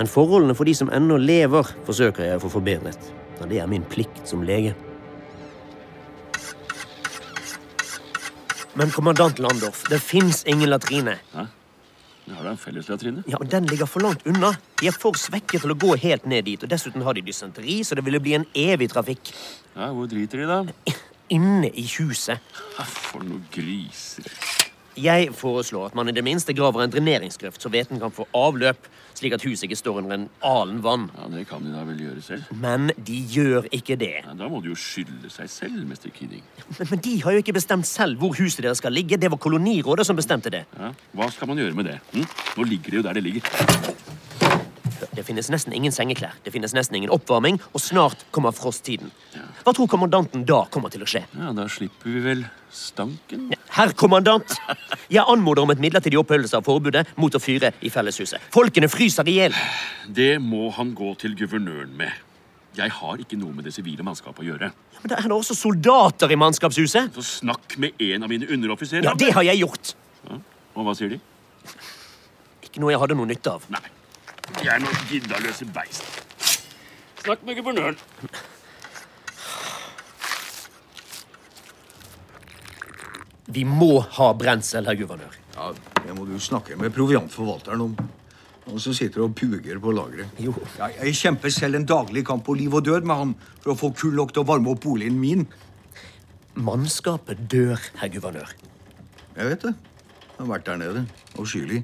Men 0.00 0.08
forholdene 0.08 0.54
for 0.56 0.64
de 0.64 0.72
som 0.72 0.88
ennå 0.96 1.18
lever, 1.20 1.66
forsøker 1.84 2.24
jeg 2.24 2.38
å 2.38 2.40
få 2.40 2.48
forbedret. 2.54 3.10
Og 3.36 3.50
det 3.50 3.58
er 3.60 3.66
min 3.68 3.84
plikt 3.84 4.22
som 4.24 4.40
lege. 4.48 4.72
Men 8.80 8.94
kommandant 8.94 9.42
Landorf, 9.44 9.82
det 9.92 9.98
fins 10.00 10.40
ingen 10.48 10.72
latrine. 10.72 11.18
Hæ? 11.34 11.44
Har 12.30 12.46
du 12.46 12.50
en 12.54 12.56
felleslatrine? 12.62 13.26
Ja, 13.28 13.42
og 13.42 13.50
Den 13.52 13.68
ligger 13.68 13.90
for 13.90 14.00
langt 14.00 14.24
unna. 14.24 14.54
De 14.80 14.88
er 14.88 14.96
for 14.96 15.20
svekket 15.20 15.66
til 15.66 15.74
å 15.74 15.76
gå 15.76 15.92
helt 16.00 16.24
ned 16.24 16.48
dit. 16.48 16.64
Og 16.64 16.72
Dessuten 16.72 17.04
har 17.04 17.18
de 17.18 17.26
dysenteri, 17.26 17.82
så 17.84 17.98
det 17.98 18.06
ville 18.06 18.22
bli 18.24 18.38
en 18.38 18.48
evig 18.56 18.88
trafikk. 18.94 19.34
Ja, 19.74 19.90
Hvor 19.92 20.08
driter 20.08 20.40
de, 20.40 20.48
da? 20.48 20.96
Inne 21.28 21.68
i 21.68 21.84
huset. 21.98 22.40
For 22.88 23.20
noen 23.20 23.44
griser. 23.52 24.32
Jeg 25.00 25.30
foreslår 25.36 25.86
at 25.90 25.94
man 25.96 26.08
i 26.10 26.12
det 26.12 26.24
minste 26.26 26.52
graver 26.56 26.82
en 26.84 26.92
dreneringsgrøft, 26.92 27.62
så 27.62 27.70
veten 27.72 28.00
kan 28.02 28.12
få 28.12 28.26
avløp, 28.36 28.88
slik 29.16 29.32
at 29.36 29.44
huset 29.44 29.64
ikke 29.66 29.78
står 29.78 29.98
under 30.02 30.14
en 30.16 30.26
alen 30.46 30.82
vann. 30.84 31.08
Ja, 31.16 31.28
Det 31.32 31.46
kan 31.48 31.64
de 31.64 31.72
da 31.72 31.84
vel 31.88 32.00
gjøre 32.04 32.22
selv. 32.24 32.44
Men 32.60 32.90
de 32.96 33.18
gjør 33.32 33.68
ikke 33.72 33.96
det. 34.00 34.12
Ja, 34.24 34.34
da 34.38 34.48
må 34.48 34.60
de 34.64 34.72
jo 34.72 34.78
skylde 34.78 35.30
seg 35.32 35.50
selv, 35.52 35.80
mester 35.88 36.10
Kidding. 36.14 36.42
Men, 36.78 36.86
men 36.90 37.02
de 37.04 37.16
har 37.22 37.32
jo 37.36 37.42
ikke 37.44 37.56
bestemt 37.56 37.86
selv 37.88 38.18
hvor 38.20 38.36
huset 38.38 38.64
deres 38.64 38.78
skal 38.82 38.92
ligge. 38.92 39.16
Det 39.20 39.30
var 39.30 39.40
kolonirådet 39.40 40.06
som 40.06 40.16
bestemte 40.16 40.52
det. 40.52 40.64
Ja, 40.78 40.92
Hva 41.16 41.30
skal 41.32 41.48
man 41.50 41.58
gjøre 41.60 41.74
med 41.76 41.90
det? 41.90 41.98
Hm? 42.14 42.26
Nå 42.56 42.68
ligger 42.68 42.90
det 42.90 43.00
jo 43.02 43.06
der 43.08 43.18
det 43.20 43.22
ligger. 43.28 44.20
Det 45.14 45.24
finnes 45.26 45.48
nesten 45.52 45.72
ingen 45.76 45.92
sengeklær, 45.94 46.34
det 46.44 46.52
finnes 46.54 46.74
nesten 46.76 46.96
ingen 46.98 47.10
oppvarming, 47.14 47.58
og 47.72 47.80
snart 47.82 48.24
kommer 48.34 48.52
frosttiden. 48.56 49.10
Hva 49.64 49.74
tror 49.76 49.88
kommandanten 49.90 50.44
da 50.48 50.62
kommer 50.72 50.92
til 50.92 51.04
å 51.04 51.08
skje? 51.10 51.24
Ja, 51.36 51.52
Da 51.56 51.66
slipper 51.68 52.10
vi 52.10 52.22
vel 52.24 52.44
stanken? 52.74 53.50
Herr 53.76 53.92
kommandant! 53.98 54.56
Jeg 55.10 55.24
anmoder 55.26 55.62
om 55.64 55.70
et 55.74 55.82
midlertidig 55.82 56.18
opphøyelse 56.20 56.56
av 56.60 56.64
forbudet 56.66 57.06
mot 57.20 57.34
å 57.34 57.40
fyre 57.42 57.72
i 57.82 57.90
felleshuset. 57.92 58.40
Folkene 58.54 58.88
fryser 58.92 59.28
i 59.28 59.36
hjel. 59.40 59.56
Det 60.06 60.36
må 60.42 60.70
han 60.76 60.94
gå 60.94 61.14
til 61.20 61.34
guvernøren 61.38 61.94
med. 61.96 62.12
Jeg 62.78 62.92
har 63.00 63.18
ikke 63.18 63.36
noe 63.38 63.50
med 63.56 63.66
det 63.66 63.72
sivile 63.74 64.04
mannskapet 64.06 64.44
å 64.44 64.46
gjøre. 64.46 64.68
Ja, 64.70 65.00
Men 65.02 65.10
det 65.10 65.16
er 65.18 65.28
da 65.32 65.34
også 65.40 65.56
soldater 65.58 66.30
i 66.30 66.38
mannskapshuset. 66.38 67.10
Så 67.18 67.24
snakk 67.42 67.74
med 67.82 67.98
en 67.98 68.22
av 68.22 68.30
mine 68.30 68.46
underoffiserer. 68.46 69.08
Ja, 69.08 69.14
det 69.18 69.32
har 69.34 69.42
jeg 69.48 69.64
gjort. 69.64 69.94
Og 70.30 70.84
hva 70.86 70.94
sier 70.94 71.10
de? 71.16 71.18
Ikke 72.62 72.78
noe 72.82 72.92
jeg 72.94 73.00
hadde 73.02 73.16
noe 73.18 73.26
nytte 73.26 73.50
av. 73.58 73.64
Nei. 73.74 73.82
De 74.58 74.68
er 74.68 74.82
noen 74.82 75.04
giddaløse 75.10 75.66
beist. 75.74 76.06
Snakk 77.22 77.44
med 77.46 77.60
guvernøren. 77.60 77.98
Vi 83.50 83.64
må 83.66 83.98
ha 84.16 84.30
brensel, 84.38 84.86
herr 84.86 84.98
guvernør. 84.98 85.36
Ja, 85.56 85.72
Det 86.06 86.14
må 86.16 86.24
du 86.26 86.36
snakke 86.40 86.76
med 86.78 86.94
proviantforvalteren 86.94 87.82
om. 87.84 87.96
Han 88.66 88.78
som 88.82 88.94
sitter 88.94 89.24
og 89.24 89.34
puger 89.34 89.78
på 89.82 89.92
lageret. 89.94 90.30
Jo. 90.38 90.54
Ja, 90.78 90.88
jeg 91.00 91.16
kjemper 91.18 91.50
selv 91.50 91.78
en 91.78 91.86
daglig 91.88 92.22
kamp 92.26 92.44
på 92.46 92.54
liv 92.54 92.74
og 92.74 92.84
død 92.86 93.06
med 93.08 93.16
ham 93.16 93.34
for 93.62 93.72
å 93.72 93.78
få 93.78 93.90
kull 93.98 94.14
nok 94.14 94.32
til 94.34 94.44
å 94.44 94.48
varme 94.48 94.70
opp 94.70 94.82
boligen 94.84 95.18
min. 95.20 95.46
Mannskapet 96.54 97.42
dør, 97.50 97.80
herr 97.98 98.12
guvernør. 98.12 98.52
Jeg 99.36 99.50
vet 99.50 99.66
det. 99.66 99.74
Jeg 100.30 100.38
har 100.44 100.52
vært 100.52 100.68
der 100.68 100.80
nede. 100.80 101.04
Avskyelig. 101.38 101.82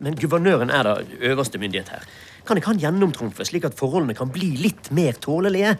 Men 0.00 0.16
guvernøren 0.18 0.70
er 0.70 0.86
da 0.86 0.94
øverste 1.20 1.60
myndighet 1.62 1.92
her. 1.94 2.06
Kan 2.46 2.58
ikke 2.60 2.72
han 2.72 2.82
gjennomtrumfe, 2.82 3.46
slik 3.46 3.66
at 3.66 3.78
forholdene 3.78 4.14
kan 4.16 4.30
bli 4.32 4.52
litt 4.60 4.90
mer 4.94 5.18
tålelige? 5.22 5.76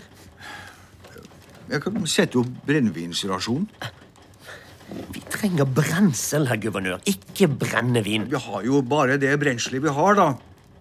Jeg 1.67 1.83
kan 1.83 2.07
sette 2.11 2.39
opp 2.39 2.51
brennevinsrasjon. 2.67 3.67
Vi 5.15 5.23
trenger 5.33 5.67
brensel, 5.67 6.47
herr 6.47 6.61
guvernør, 6.63 7.01
ikke 7.11 7.49
brennevin. 7.51 8.29
Vi 8.31 8.39
har 8.39 8.67
jo 8.67 8.83
bare 8.87 9.19
det 9.19 9.33
brenselet 9.43 9.83
vi 9.83 9.95
har, 9.95 10.19
da. 10.19 10.29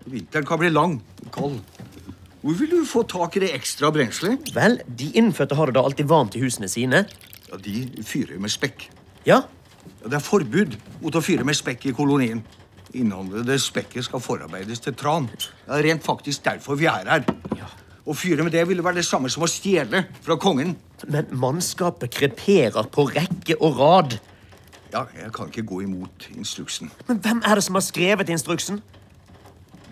Vinteren 0.05 0.45
kan 0.45 0.61
bli 0.61 0.69
lang 0.69 0.99
og 1.25 1.31
kald. 1.33 1.59
Hvor 2.45 2.57
vil 2.59 2.69
du 2.69 2.83
få 2.85 3.01
tak 3.09 3.37
i 3.37 3.41
det 3.41 3.55
ekstra 3.57 3.89
brenselet? 3.93 4.51
Vel, 4.53 4.77
de 4.85 5.09
innfødte 5.17 5.57
har 5.57 5.71
det 5.71 5.79
da 5.79 5.81
alltid 5.81 6.05
varmt 6.11 6.37
i 6.37 6.43
husene 6.43 6.69
sine. 6.69 7.07
Ja, 7.49 7.57
De 7.57 8.03
fyrer 8.05 8.37
med 8.39 8.53
spekk. 8.53 8.89
Ja, 9.25 9.41
Ja, 10.01 10.09
Det 10.09 10.17
er 10.17 10.21
forbud 10.21 10.77
mot 11.01 11.15
å 11.17 11.21
fyre 11.21 11.43
med 11.45 11.57
spekk 11.57 11.85
i 11.89 11.91
kolonien. 11.93 12.43
Innholdet 12.95 13.61
spekket 13.61 14.07
skal 14.07 14.23
forarbeides 14.23 14.79
til 14.83 14.95
tran. 14.95 15.27
Det 15.35 15.73
er 15.77 15.83
rent 15.89 16.05
faktisk 16.05 16.45
derfor 16.45 16.79
vi 16.79 16.87
er 16.89 17.09
her. 17.09 17.25
Å 18.05 18.13
fyre 18.13 18.45
med 18.45 18.53
det 18.53 18.61
ville 18.69 18.83
være 18.85 19.01
det 19.01 19.07
samme 19.07 19.31
som 19.33 19.43
å 19.43 19.49
stjele 19.49 20.03
fra 20.21 20.37
kongen. 20.37 20.75
men 21.07 21.25
mannskapet 21.31 22.11
kreperer 22.13 22.87
på 22.91 23.07
rekke 23.09 23.57
og 23.59 23.79
rad. 23.79 24.19
Ja, 24.93 25.05
Jeg 25.15 25.33
kan 25.33 25.47
ikke 25.47 25.63
gå 25.63 25.81
imot 25.81 26.29
instruksen. 26.37 26.91
Men 27.07 27.19
hvem 27.19 27.41
er 27.45 27.55
det 27.55 27.63
som 27.63 27.75
har 27.75 27.81
skrevet 27.81 28.29
instruksen? 28.29 28.81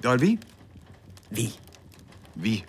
Det 0.02 0.12
er 0.12 0.18
vi. 0.18 0.38
Vi. 1.30 1.52
Vi. 2.36 2.64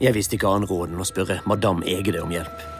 Jeg 0.00 0.14
visste 0.14 0.36
ikke 0.36 0.48
annen 0.48 0.68
råd 0.68 0.90
enn 0.90 1.00
å 1.00 1.04
spørre 1.04 1.40
madam 1.46 1.82
Egede 1.82 2.22
om 2.22 2.30
hjelp. 2.30 2.79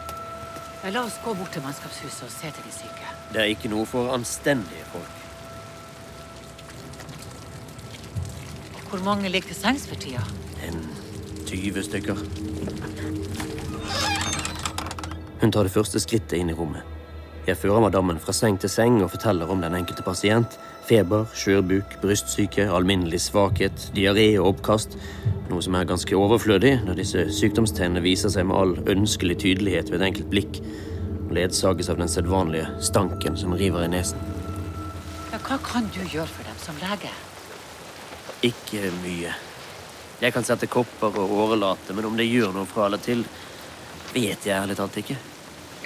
Men 0.83 0.93
La 0.93 1.03
oss 1.05 1.19
gå 1.23 1.33
bort 1.37 1.53
til 1.53 1.61
mannskapshuset 1.61 2.23
og 2.25 2.31
se 2.33 2.49
til 2.55 2.65
de 2.65 2.71
syke. 2.73 3.09
Det 3.33 3.41
er 3.43 3.51
ikke 3.53 3.69
noe 3.69 3.85
for 3.85 4.09
anstendige 4.15 4.85
folk. 4.89 5.17
Hvor 8.89 9.03
mange 9.05 9.29
ligger 9.29 9.53
til 9.53 9.55
sengs 9.55 9.85
for 9.87 9.95
tida? 9.95 10.23
En 10.67 10.81
20 11.47 11.83
stykker. 11.83 12.17
Hun 15.41 15.51
tar 15.51 15.63
det 15.63 15.73
første 15.73 16.01
skrittet 16.01 16.41
inn 16.41 16.49
i 16.51 16.57
rommet. 16.57 16.83
Jeg 17.47 17.57
fører 17.57 17.81
madammen 17.81 18.19
fra 18.21 18.33
seng 18.33 18.59
til 18.61 18.69
seng 18.69 18.99
og 19.01 19.13
forteller 19.13 19.49
om 19.49 19.61
den 19.61 19.77
enkelte 19.77 20.03
pasient. 20.05 20.57
Feber, 20.87 21.27
skjørbuk, 21.37 21.97
brystsyke, 22.01 22.65
alminnelig 22.73 23.21
svakhet, 23.27 23.89
diaré 23.95 24.27
og 24.41 24.55
oppkast. 24.55 24.97
Noe 25.51 25.61
som 25.63 25.77
er 25.77 25.87
ganske 25.89 26.17
overflødig, 26.17 26.73
når 26.87 26.97
disse 26.97 27.27
sykdomstegnene 27.37 28.03
viser 28.03 28.33
seg 28.33 28.47
med 28.49 28.57
all 28.57 28.73
ønskelig 28.89 29.37
tydelighet 29.43 29.91
ved 29.91 30.01
et 30.01 30.07
enkelt 30.09 30.31
blikk, 30.33 30.59
og 31.27 31.35
ledsages 31.37 31.91
av 31.93 32.01
den 32.01 32.11
sedvanlige 32.11 32.67
stanken 32.83 33.37
som 33.39 33.53
river 33.55 33.85
i 33.85 33.91
nesen. 33.93 34.19
Ja, 35.31 35.39
hva 35.45 35.61
kan 35.63 35.87
du 35.93 36.01
gjøre 36.01 36.27
for 36.33 36.49
dem 36.49 36.57
som 36.59 36.81
lege? 36.81 37.13
Ikke 38.43 38.89
mye. 39.03 39.35
Jeg 40.21 40.33
kan 40.33 40.45
sette 40.45 40.69
kopper 40.69 41.15
og 41.17 41.37
årelate, 41.45 41.93
men 41.97 42.09
om 42.09 42.17
det 42.17 42.29
gjør 42.29 42.57
noe 42.57 42.69
fra 42.69 42.89
eller 42.89 43.01
til, 43.01 43.23
vet 44.13 44.45
jeg 44.45 44.57
ærlig 44.57 44.75
talt 44.81 44.97
ikke. 45.01 45.17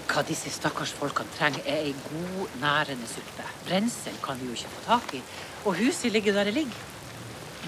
Hva 0.06 0.22
disse 0.28 0.52
stakkars 0.54 0.94
folkene 0.96 1.34
trenger, 1.36 1.64
er 1.66 1.88
ei 1.90 1.94
god, 2.08 2.58
nærende 2.62 3.08
suppe. 3.10 3.46
Brensel 3.68 4.18
kan 4.24 4.38
vi 4.40 4.50
jo 4.52 4.58
ikke 4.58 4.74
få 4.76 4.84
tak 4.86 5.16
i, 5.18 5.24
og 5.66 5.80
huset 5.80 6.14
ligger 6.14 6.38
der 6.38 6.50
det 6.50 6.54
ligger. 6.60 6.84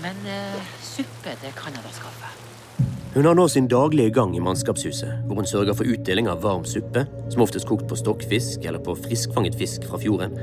Men 0.02 0.20
eh, 0.30 0.76
suppe, 0.86 1.34
det 1.42 1.56
kan 1.58 1.74
jeg 1.74 1.84
da 1.84 1.94
skaffe. 1.96 2.30
Hun 3.18 3.26
har 3.26 3.34
nå 3.34 3.48
sin 3.50 3.68
daglige 3.68 4.12
gang 4.14 4.36
i 4.38 4.40
mannskapshuset, 4.40 5.24
hvor 5.26 5.36
hun 5.40 5.50
sørger 5.50 5.74
for 5.74 5.90
utdeling 5.90 6.28
av 6.30 6.44
varm 6.44 6.66
suppe, 6.70 7.08
som 7.34 7.42
oftest 7.42 7.66
kokt 7.66 7.88
på 7.90 7.98
stokkfisk 7.98 8.68
eller 8.70 8.84
på 8.84 8.94
friskfanget 9.00 9.58
fisk 9.58 9.88
fra 9.90 9.98
fjorden. 9.98 10.36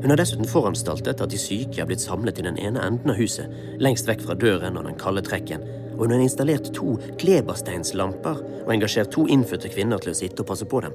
Hun 0.00 0.12
har 0.12 0.20
dessuten 0.20 0.48
foranstaltet 0.48 1.20
at 1.20 1.32
de 1.32 1.38
syke 1.40 1.82
er 1.82 1.88
blitt 1.90 2.04
samlet 2.04 2.38
i 2.38 2.46
den 2.46 2.60
ene 2.62 2.84
enden 2.86 3.10
av 3.10 3.18
huset, 3.18 3.50
lengst 3.82 4.06
vekk 4.06 4.22
fra 4.28 4.38
døren 4.38 4.78
og 4.78 4.86
den 4.86 5.00
kalde 5.00 5.24
trekken, 5.26 5.66
og 5.96 6.06
hun 6.06 6.14
har 6.14 6.22
installert 6.22 6.70
to 6.76 6.94
klebersteinslamper 7.20 8.44
og 8.62 8.70
engasjert 8.76 9.10
to 9.12 9.26
innfødte 9.26 9.72
kvinner 9.74 9.98
til 9.98 10.14
å 10.14 10.20
sitte 10.22 10.44
og 10.44 10.52
passe 10.52 10.70
på 10.70 10.84
dem. 10.86 10.94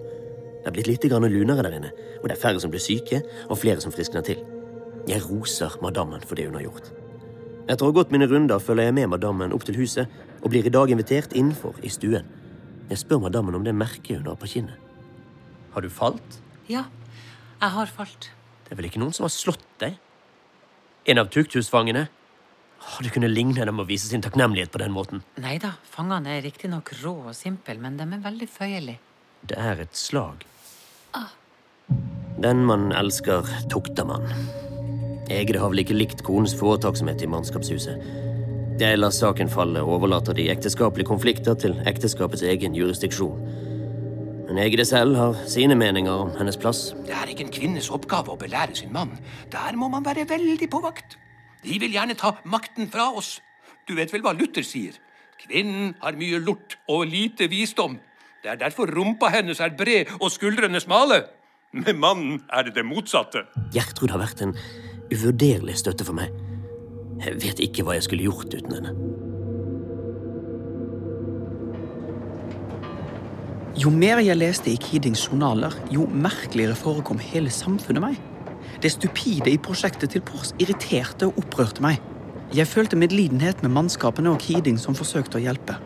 Det 0.66 0.72
er 0.72 0.74
blitt 0.80 0.88
litt 0.90 1.04
grann 1.06 1.28
lunere 1.30 1.62
der 1.62 1.76
inne, 1.78 1.92
og 2.18 2.24
det 2.26 2.34
er 2.34 2.42
færre 2.42 2.58
som 2.58 2.72
blir 2.74 2.82
syke, 2.82 3.20
og 3.46 3.60
flere 3.62 3.84
som 3.84 3.94
friskner 3.94 4.24
til. 4.26 4.40
Jeg 5.06 5.22
roser 5.22 5.76
madammen 5.86 6.24
for 6.26 6.34
det 6.34 6.48
hun 6.48 6.56
har 6.58 6.64
gjort. 6.66 6.88
Etter 7.70 7.86
å 7.86 7.92
ha 7.92 7.94
gått 7.94 8.10
mine 8.10 8.26
runder 8.26 8.58
følger 8.58 8.90
jeg 8.90 8.96
med 8.98 9.12
madammen 9.12 9.54
opp 9.54 9.68
til 9.68 9.78
huset, 9.78 10.10
og 10.42 10.50
blir 10.50 10.66
i 10.66 10.74
dag 10.74 10.90
invitert 10.90 11.36
innenfor 11.38 11.78
i 11.86 11.92
stuen. 11.94 12.26
Jeg 12.90 12.98
spør 12.98 13.22
madammen 13.28 13.60
om 13.60 13.68
det 13.68 13.76
merket 13.78 14.18
hun 14.18 14.32
har 14.32 14.40
på 14.42 14.50
kinnet. 14.56 14.82
Har 15.76 15.86
du 15.86 15.90
falt? 15.94 16.40
Ja, 16.66 16.88
jeg 17.62 17.72
har 17.78 17.94
falt. 17.94 18.32
Det 18.66 18.74
er 18.74 18.82
vel 18.82 18.90
ikke 18.90 19.04
noen 19.06 19.14
som 19.14 19.28
har 19.28 19.36
slått 19.36 19.70
deg? 19.86 20.02
En 21.06 21.22
av 21.22 21.30
tukthusfangene? 21.30 22.08
Det 23.06 23.14
kunne 23.14 23.30
ligne 23.30 23.70
dem 23.70 23.82
å 23.82 23.86
vise 23.86 24.10
sin 24.10 24.26
takknemlighet 24.26 24.74
på 24.74 24.82
den 24.82 24.98
måten. 24.98 25.22
Nei 25.46 25.60
da, 25.62 25.76
fangene 25.94 26.40
er 26.40 26.44
riktignok 26.46 26.90
rå 27.04 27.16
og 27.30 27.38
simple, 27.38 27.78
men 27.78 28.02
de 28.02 28.10
er 28.10 28.26
veldig 28.26 28.50
føyelige. 28.50 29.02
Det 29.46 29.62
er 29.62 29.86
et 29.86 29.94
slag. 29.98 30.42
Den 32.44 32.66
man 32.68 32.92
elsker, 32.92 33.48
tukter 33.72 34.08
man. 34.08 34.26
Egre 35.32 35.62
har 35.62 35.72
vel 35.72 35.82
ikke 35.82 35.98
likt 35.98 36.24
konens 36.26 36.54
foretaksomhet 36.58 37.24
i 37.26 37.30
mannskapshuset. 37.32 38.02
Jeg 38.76 39.00
lar 39.00 39.14
saken 39.16 39.50
falle 39.50 39.82
og 39.82 39.94
overlater 39.98 40.36
de 40.36 40.50
ekteskapelige 40.52 41.08
konflikter 41.08 41.56
til 41.56 41.78
ekteskapets 41.88 42.44
egen 42.44 42.76
jurisdiksjon. 42.76 43.40
Men 44.46 44.60
Egre 44.62 44.86
selv 44.86 45.16
har 45.18 45.40
sine 45.50 45.78
meninger 45.80 46.12
om 46.12 46.34
hennes 46.38 46.60
plass. 46.60 46.90
Det 47.08 47.16
er 47.16 47.32
ikke 47.32 47.48
en 47.48 47.56
kvinnes 47.56 47.88
oppgave 47.90 48.34
å 48.34 48.40
belære 48.40 48.76
sin 48.78 48.92
mann. 48.94 49.16
Der 49.52 49.80
må 49.80 49.88
man 49.90 50.06
være 50.06 50.28
veldig 50.30 50.70
på 50.70 50.84
vakt. 50.84 51.18
De 51.64 51.80
vil 51.82 51.96
gjerne 51.96 52.18
ta 52.20 52.36
makten 52.46 52.92
fra 52.92 53.10
oss. 53.16 53.40
Du 53.88 53.96
vet 53.98 54.12
vel 54.14 54.22
hva 54.26 54.36
Luther 54.38 54.66
sier? 54.66 55.00
Kvinnen 55.42 55.96
har 56.04 56.20
mye 56.20 56.38
lort 56.44 56.78
og 56.92 57.08
lite 57.10 57.50
visdom. 57.50 57.98
Det 58.46 58.52
er 58.52 58.60
derfor 58.62 58.86
rumpa 58.94 59.32
hennes 59.34 59.58
er 59.60 59.72
bred 59.74 60.12
og 60.20 60.30
skuldrene 60.30 60.78
smale. 60.80 61.24
Med 61.74 61.96
mannen 61.98 62.44
er 62.54 62.68
det 62.68 62.76
det 62.76 62.84
motsatte. 62.86 63.42
Gjertrud 63.74 64.12
har 64.14 64.22
vært 64.22 64.44
en 64.46 64.52
uvurderlig 65.10 65.74
støtte 65.80 66.06
for 66.06 66.14
meg. 66.14 66.30
Jeg 67.26 67.40
vet 67.42 67.64
ikke 67.66 67.82
hva 67.88 67.96
jeg 67.98 68.06
skulle 68.06 68.28
gjort 68.28 68.54
uten 68.54 68.76
henne. 68.76 68.94
Jo 73.82 73.90
mer 73.90 74.22
jeg 74.22 74.38
leste 74.38 74.70
i 74.70 74.78
Kidings 74.78 75.26
journaler, 75.26 75.74
jo 75.90 76.06
merkeligere 76.06 76.78
forekom 76.78 77.18
hele 77.18 77.50
samfunnet 77.50 78.06
meg. 78.06 78.22
Det 78.86 78.94
stupide 78.94 79.50
i 79.50 79.58
prosjektet 79.58 80.14
til 80.14 80.22
Pors 80.22 80.54
irriterte 80.62 81.32
og 81.32 81.42
opprørte 81.42 81.82
meg. 81.82 81.98
Jeg 82.54 82.70
følte 82.70 83.02
medlidenhet 83.02 83.66
med 83.66 83.74
mannskapene 83.74 84.38
og 84.38 84.46
Keating 84.46 84.78
som 84.78 84.94
forsøkte 84.94 85.42
å 85.42 85.46
hjelpe. 85.50 85.82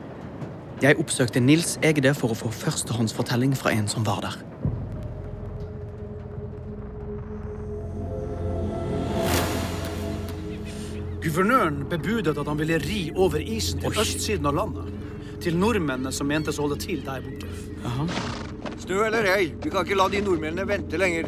Jeg 0.80 0.96
oppsøkte 0.96 1.42
Nils 1.44 1.74
Egde 1.84 2.14
for 2.16 2.32
å 2.32 2.36
få 2.40 2.50
førstehåndsfortelling 2.56 3.52
fra 3.60 3.74
en 3.76 3.90
som 3.92 4.06
var 4.08 4.22
der. 4.24 4.38
Guvernøren 11.20 11.82
bebudet 11.92 12.38
at 12.40 12.48
han 12.48 12.62
ville 12.62 12.80
ri 12.80 13.02
over 13.12 13.44
isen 13.44 13.84
til 13.84 13.92
Oi. 13.92 14.00
østsiden 14.06 14.48
av 14.48 14.56
landet. 14.56 14.88
Til 15.44 15.60
nordmennene 15.60 16.16
som 16.16 16.32
mentes 16.32 16.56
å 16.60 16.70
holde 16.70 16.80
til 16.80 17.04
der 17.04 17.28
borte. 17.28 17.52
Aha. 17.84 18.08
Stø 18.80 19.04
eller 19.04 19.28
ei, 19.36 19.50
vi 19.60 19.72
kan 19.72 19.84
ikke 19.84 20.00
la 20.00 20.08
de 20.08 20.24
nordmennene 20.24 20.68
vente 20.68 21.00
lenger. 21.00 21.28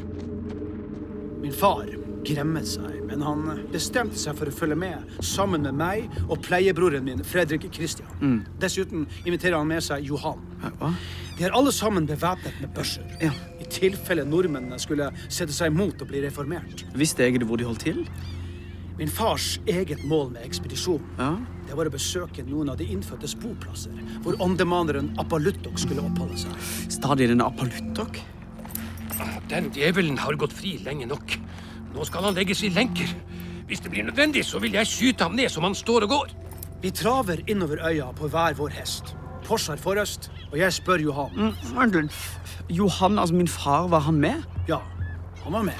Min 1.43 1.51
far 1.51 1.91
gremmet 2.27 2.67
seg, 2.67 2.99
men 3.07 3.21
han 3.25 3.43
bestemte 3.73 4.19
seg 4.19 4.37
for 4.39 4.49
å 4.51 4.53
følge 4.55 4.77
med 4.79 5.15
sammen 5.25 5.63
med 5.67 5.77
meg 5.79 6.09
og 6.27 6.41
pleiebroren 6.45 7.03
min, 7.07 7.23
Fredrik 7.27 7.67
Christian. 7.73 8.41
Dessuten 8.61 9.07
inviterer 9.25 9.57
han 9.59 9.69
med 9.69 9.83
seg 9.85 10.05
Johan. 10.09 10.41
Hva? 10.79 10.91
De 11.37 11.47
er 11.47 11.55
alle 11.57 11.71
sammen 11.73 12.05
bevæpnet 12.09 12.59
med 12.61 12.73
børser. 12.75 13.07
Ja. 13.23 13.31
I 13.61 13.65
tilfelle 13.71 14.25
nordmennene 14.27 14.77
skulle 14.81 15.09
sette 15.27 15.55
seg 15.55 15.71
imot 15.71 16.01
og 16.03 16.11
bli 16.11 16.21
reformert. 16.25 16.85
Visste 16.97 17.25
jeg 17.25 17.41
hvor 17.47 17.57
de 17.61 17.65
holdt 17.69 17.85
til? 17.87 18.03
Min 18.99 19.09
fars 19.09 19.55
eget 19.71 20.03
mål 20.05 20.33
med 20.35 20.43
ekspedisjonen 20.45 21.15
Ja. 21.17 21.31
det 21.67 21.77
var 21.79 21.87
å 21.89 21.93
besøke 21.93 22.43
noen 22.45 22.69
av 22.69 22.77
de 22.77 22.85
innfødtes 22.91 23.33
boplasser, 23.39 23.95
hvor 24.21 24.35
åndemaneren 24.43 25.15
Apaluttok 25.17 25.79
skulle 25.79 26.03
oppholde 26.05 26.37
seg. 26.37 26.51
Stadig 26.91 27.31
denne 27.31 27.47
Apaluttok? 27.47 28.19
Den 29.49 29.71
djevelen 29.73 30.17
har 30.21 30.37
gått 30.39 30.53
fri 30.53 30.77
lenge 30.85 31.07
nok. 31.09 31.33
Nå 31.95 32.05
skal 32.07 32.27
han 32.29 32.37
legges 32.37 32.63
i 32.63 32.71
lenker. 32.73 33.09
Hvis 33.67 33.79
det 33.83 33.91
blir 33.91 34.03
nødvendig, 34.07 34.45
så 34.45 34.59
vil 34.59 34.73
jeg 34.75 34.87
skyte 34.87 35.23
ham 35.27 35.35
ned 35.37 35.49
som 35.51 35.63
han 35.63 35.75
står 35.75 36.07
og 36.07 36.09
går. 36.09 36.31
Vi 36.81 36.91
traver 36.91 37.43
innover 37.47 37.83
øya 37.87 38.11
på 38.17 38.27
hver 38.27 38.55
vår 38.57 38.73
hest. 38.79 39.15
Porsar 39.45 39.77
forrest, 39.77 40.31
og 40.51 40.57
jeg 40.59 40.73
spør 40.73 41.01
Johan. 41.01 41.31
Mm. 41.35 42.09
Johan, 42.69 43.19
altså 43.19 43.35
min 43.35 43.47
far, 43.47 43.87
var 43.87 43.99
han 43.99 44.19
med? 44.21 44.43
Ja, 44.67 44.79
han 45.43 45.53
var 45.53 45.61
med. 45.61 45.77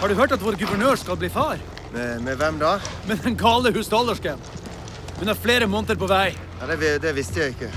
Har 0.00 0.08
du 0.08 0.14
hørt 0.14 0.32
at 0.32 0.44
vår 0.44 0.58
guvernør 0.60 0.94
skal 0.94 1.16
bli 1.16 1.28
far? 1.28 1.58
Med, 1.92 2.20
med 2.20 2.36
hvem 2.36 2.58
da? 2.58 2.76
Med 3.08 3.16
den 3.24 3.36
gale 3.36 3.72
husdollersken. 3.72 4.40
Hun 5.18 5.28
er 5.28 5.34
flere 5.34 5.66
måneder 5.66 5.96
på 5.96 6.08
vei. 6.10 6.34
Ja, 6.60 6.68
det, 6.76 7.02
det 7.02 7.14
visste 7.16 7.40
jeg 7.40 7.56
ikke. 7.56 7.70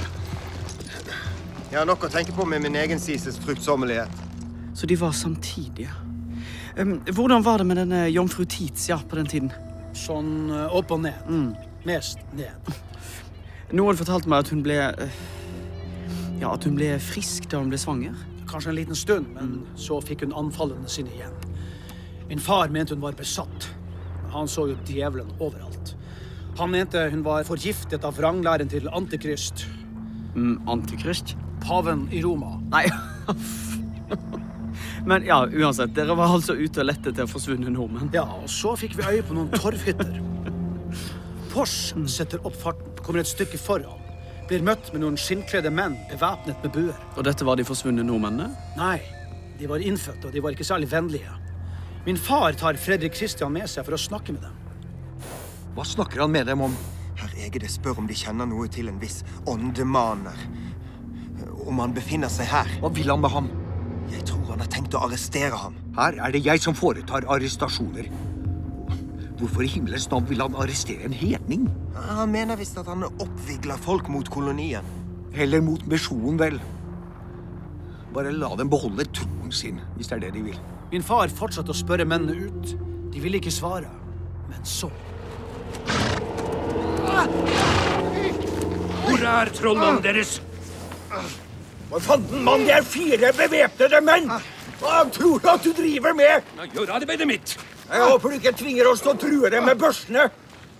Jeg 1.69 1.77
har 1.77 1.85
nok 1.85 2.03
å 2.03 2.11
tenke 2.11 2.33
på 2.35 2.45
med 2.49 2.63
min 2.65 2.75
egen 2.75 2.99
sises 2.99 3.37
fruktsommelighet. 3.39 4.23
Så 4.75 4.89
de 4.89 4.97
var 4.99 5.11
samtidige. 5.11 5.93
Hvordan 6.79 7.43
var 7.43 7.57
det 7.59 7.65
med 7.67 7.77
denne 7.81 8.05
jomfru 8.07 8.45
Titia 8.47 8.99
på 9.09 9.17
den 9.19 9.27
tiden? 9.27 9.49
Sånn 9.97 10.49
eh, 10.53 10.75
opp 10.75 10.91
og 10.95 11.01
ned. 11.03 11.55
Mest 11.87 12.21
ned. 12.37 12.69
Noen 13.75 13.97
fortalte 13.99 14.29
meg 14.31 14.45
at 14.45 14.51
hun 14.53 14.61
ble 14.65 14.77
eh, 14.87 15.17
Ja, 16.39 16.53
at 16.53 16.63
hun 16.63 16.77
ble 16.79 16.93
frisk 17.03 17.49
da 17.51 17.59
hun 17.59 17.71
ble 17.73 17.79
svanger. 17.81 18.15
Kanskje 18.49 18.71
en 18.71 18.77
liten 18.79 18.97
stund, 18.97 19.27
men 19.35 19.59
så 19.77 19.99
fikk 20.01 20.23
hun 20.25 20.33
anfallene 20.39 20.87
sine 20.89 21.11
igjen. 21.17 21.35
Min 22.29 22.39
far 22.41 22.71
mente 22.73 22.95
hun 22.95 23.03
var 23.03 23.17
besatt. 23.17 23.67
Han 24.33 24.47
så 24.49 24.69
jo 24.71 24.77
djevelen 24.87 25.29
overalt. 25.41 25.95
Han 26.59 26.71
mente 26.73 27.01
hun 27.11 27.21
var 27.25 27.43
forgiftet 27.47 28.05
av 28.07 28.15
vranglæren 28.17 28.71
til 28.71 28.87
Antikrist, 28.93 29.67
Mm, 30.35 30.59
antikrist? 30.69 31.35
paven 31.65 32.07
i 32.13 32.21
Roma. 32.21 32.55
Nei. 32.71 32.85
Men 35.09 35.25
ja, 35.25 35.39
uansett. 35.47 35.95
Dere 35.97 36.13
var 36.13 36.29
altså 36.29 36.53
ute 36.53 36.83
og 36.83 36.85
lette 36.85 37.09
etter 37.09 37.29
forsvunne 37.29 37.71
nordmenn. 37.73 38.11
Ja, 38.13 38.27
og 38.29 38.49
så 38.51 38.75
fikk 38.77 38.93
vi 38.99 39.07
øye 39.07 39.23
på 39.25 39.33
noen 39.33 39.49
torvhytter. 39.55 40.19
Pors 41.53 41.95
setter 42.13 42.43
opp 42.45 42.57
farten, 42.61 42.91
kommer 43.01 43.23
et 43.23 43.31
stykke 43.31 43.57
foran. 43.57 44.03
Blir 44.49 44.61
møtt 44.65 44.91
med 44.93 45.01
noen 45.01 45.17
skinnkledde 45.17 45.71
menn 45.73 45.95
bevæpnet 46.11 46.61
med 46.61 46.73
buer. 46.75 46.99
Og 47.17 47.25
dette 47.25 47.45
var 47.45 47.57
de 47.57 47.65
forsvunne 47.65 48.05
nordmennene? 48.05 48.53
Nei, 48.77 48.99
de 49.57 49.69
var 49.69 49.81
innfødte, 49.81 50.29
og 50.29 50.35
de 50.35 50.43
var 50.45 50.53
ikke 50.53 50.67
særlig 50.67 50.91
vennlige. 50.91 51.33
Min 52.05 52.17
far 52.17 52.53
tar 52.57 52.77
Fredrik 52.81 53.17
Christian 53.17 53.53
med 53.53 53.65
seg 53.69 53.87
for 53.87 53.97
å 53.97 54.01
snakke 54.01 54.35
med 54.35 54.45
dem. 54.45 55.25
Hva 55.73 55.85
snakker 55.89 56.21
han 56.21 56.33
med 56.33 56.49
dem 56.49 56.61
om? 56.65 56.75
Herr 57.17 57.33
Egede 57.47 57.69
spør 57.69 58.03
om 58.03 58.09
de 58.09 58.17
kjenner 58.17 58.49
noe 58.49 58.69
til 58.71 58.89
en 58.93 59.01
viss 59.01 59.23
åndemaner. 59.49 60.37
Om 61.65 61.81
han 61.81 61.97
befinner 61.97 62.29
seg 62.33 62.49
her. 62.53 62.69
Hva 62.81 62.93
vil 62.93 63.09
han 63.09 63.25
med 63.25 63.33
ham? 63.33 63.49
Han 64.59 64.65
har 64.67 64.73
tenkt 64.73 64.95
å 64.97 64.99
arrestere 65.05 65.55
ham. 65.55 65.75
Her 65.95 66.17
er 66.19 66.33
det 66.35 66.41
jeg 66.43 66.59
som 66.59 66.75
foretar 66.75 67.23
arrestasjoner. 67.31 68.09
Hvorfor 69.39 69.63
i 69.63 69.69
himmelens 69.71 70.09
navn 70.11 70.25
vil 70.27 70.43
han 70.43 70.57
arrestere 70.59 71.05
en 71.07 71.15
hedning? 71.15 71.69
Han 71.95 72.33
mener 72.33 72.59
visst 72.59 72.75
at 72.81 72.89
han 72.91 73.05
oppvigler 73.07 73.79
folk 73.79 74.09
mot 74.11 74.27
kolonien. 74.27 74.83
Heller 75.31 75.63
mot 75.63 75.85
misjonen, 75.87 76.35
vel. 76.41 76.59
Bare 78.11 78.35
la 78.35 78.51
dem 78.59 78.67
beholde 78.67 79.07
troen 79.15 79.55
sin, 79.55 79.79
hvis 79.95 80.11
det 80.11 80.17
er 80.17 80.25
det 80.25 80.35
de 80.35 80.43
vil. 80.49 80.59
Min 80.91 81.07
far 81.07 81.31
fortsatte 81.31 81.71
å 81.71 81.79
spørre 81.79 82.03
mennene 82.03 82.51
ut. 82.51 82.75
De 83.15 83.23
ville 83.23 83.39
ikke 83.39 83.55
svare. 83.55 83.87
Men 84.51 84.67
så 84.67 84.91
Hvor 89.07 89.23
er 89.39 89.55
trollmannen 89.55 90.03
deres? 90.03 90.41
Hva 91.89 91.99
fanden, 92.05 92.43
mann? 92.45 92.65
Det 92.67 92.73
er 92.75 92.85
fire 92.85 93.31
bevæpnede 93.33 94.01
menn! 94.05 94.29
Hva 94.79 94.99
tror 95.11 95.39
du 95.41 95.47
at 95.51 95.63
du 95.65 95.71
driver 95.75 96.13
med? 96.15 96.45
Gjør 96.75 96.91
arbeidet 96.99 97.27
mitt. 97.27 97.55
Jeg 97.89 98.03
håper 98.05 98.29
du 98.29 98.35
ikke 98.37 98.53
tvinger 98.59 98.87
oss 98.91 99.01
til 99.03 99.11
å 99.11 99.17
true 99.19 99.49
dem 99.51 99.65
med 99.67 99.79
børsene. 99.81 100.27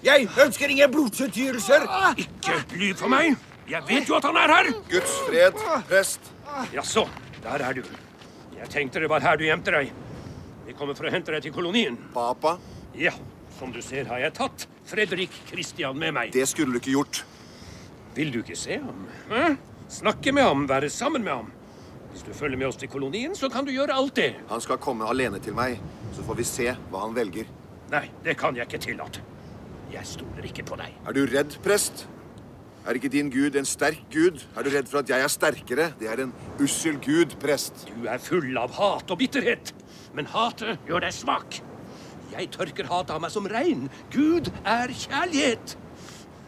Jeg 0.05 0.27
ønsker 0.39 0.71
ingen 0.71 0.91
blodsutgytelser. 0.93 1.87
Ikke 2.21 2.59
lyv 2.77 2.93
for 3.01 3.11
meg. 3.11 3.33
Jeg 3.69 3.83
vet 3.89 4.07
jo 4.09 4.15
at 4.17 4.27
han 4.29 4.37
er 4.39 4.53
her. 4.53 4.69
Guds 4.89 5.15
fred, 5.27 5.57
prest. 5.89 6.29
Jaså, 6.73 7.03
der 7.43 7.65
er 7.67 7.73
du. 7.81 7.81
Jeg 8.59 8.69
tenkte 8.71 9.01
det 9.03 9.09
var 9.11 9.25
her 9.25 9.37
du 9.39 9.43
gjemte 9.47 9.73
deg. 9.75 9.91
Vi 10.69 10.77
kommer 10.77 10.95
for 10.97 11.09
å 11.09 11.11
hente 11.13 11.33
deg 11.33 11.43
til 11.47 11.55
kolonien. 11.55 11.97
Papa, 12.13 12.57
Ja, 12.97 13.11
som 13.59 13.73
du 13.73 13.81
ser 13.85 14.07
har 14.09 14.19
jeg 14.23 14.33
tatt 14.37 14.65
Fredrik 14.89 15.33
Christian 15.49 15.97
med 15.99 16.13
meg. 16.15 16.31
det 16.33 16.47
skulle 16.49 16.73
du 16.73 16.79
ikke 16.79 16.95
gjort. 16.95 17.23
Vil 18.15 18.31
du 18.33 18.39
ikke 18.41 18.55
se 18.57 18.79
ham? 18.81 19.03
Hæ? 19.29 19.55
Snakke 19.89 20.31
med 20.31 20.43
ham, 20.45 20.67
være 20.69 20.89
sammen 20.93 21.23
med 21.25 21.33
ham. 21.33 21.47
Hvis 22.11 22.21
du 22.21 22.33
følger 22.33 22.57
med 22.57 22.67
oss 22.67 22.77
til 22.77 22.89
kolonien, 22.89 23.33
så 23.35 23.49
kan 23.49 23.65
du 23.65 23.71
gjøre 23.73 23.95
alt 23.97 24.15
det. 24.19 24.35
Han 24.49 24.61
skal 24.61 24.77
komme 24.81 25.07
alene 25.09 25.39
til 25.41 25.55
meg, 25.57 25.79
så 26.13 26.25
får 26.25 26.37
vi 26.37 26.45
se 26.45 26.67
hva 26.91 27.01
han 27.07 27.15
velger. 27.17 27.49
Nei, 27.89 28.05
det 28.25 28.35
kan 28.37 28.57
jeg 28.57 28.69
ikke 28.69 28.81
tillate. 28.85 29.23
Jeg 29.89 30.05
stoler 30.05 30.45
ikke 30.45 30.67
på 30.69 30.77
deg. 30.77 30.93
Er 31.09 31.17
du 31.17 31.23
redd, 31.25 31.57
prest? 31.65 32.05
Er 32.85 32.97
ikke 32.97 33.09
din 33.09 33.31
gud 33.33 33.57
en 33.57 33.65
sterk 33.65 34.05
gud? 34.13 34.45
Er 34.57 34.65
du 34.65 34.69
redd 34.73 34.87
for 34.91 35.01
at 35.01 35.09
jeg 35.09 35.25
er 35.25 35.33
sterkere? 35.33 35.89
Det 35.97 36.09
er 36.09 36.21
en 36.27 36.35
ussel 36.61 37.01
gud, 37.01 37.33
prest. 37.41 37.87
Du 37.89 38.05
er 38.05 38.21
full 38.21 38.53
av 38.61 38.77
hat 38.77 39.09
og 39.09 39.19
bitterhet, 39.23 39.73
men 40.13 40.29
hatet 40.29 40.85
gjør 40.85 41.07
deg 41.07 41.17
svak. 41.17 41.63
Jeg 42.29 42.51
tørker 42.53 42.89
hatet 42.93 43.17
av 43.17 43.25
meg 43.25 43.33
som 43.33 43.49
regn. 43.49 43.87
Gud 44.13 44.53
er 44.61 44.93
kjærlighet. 44.93 45.79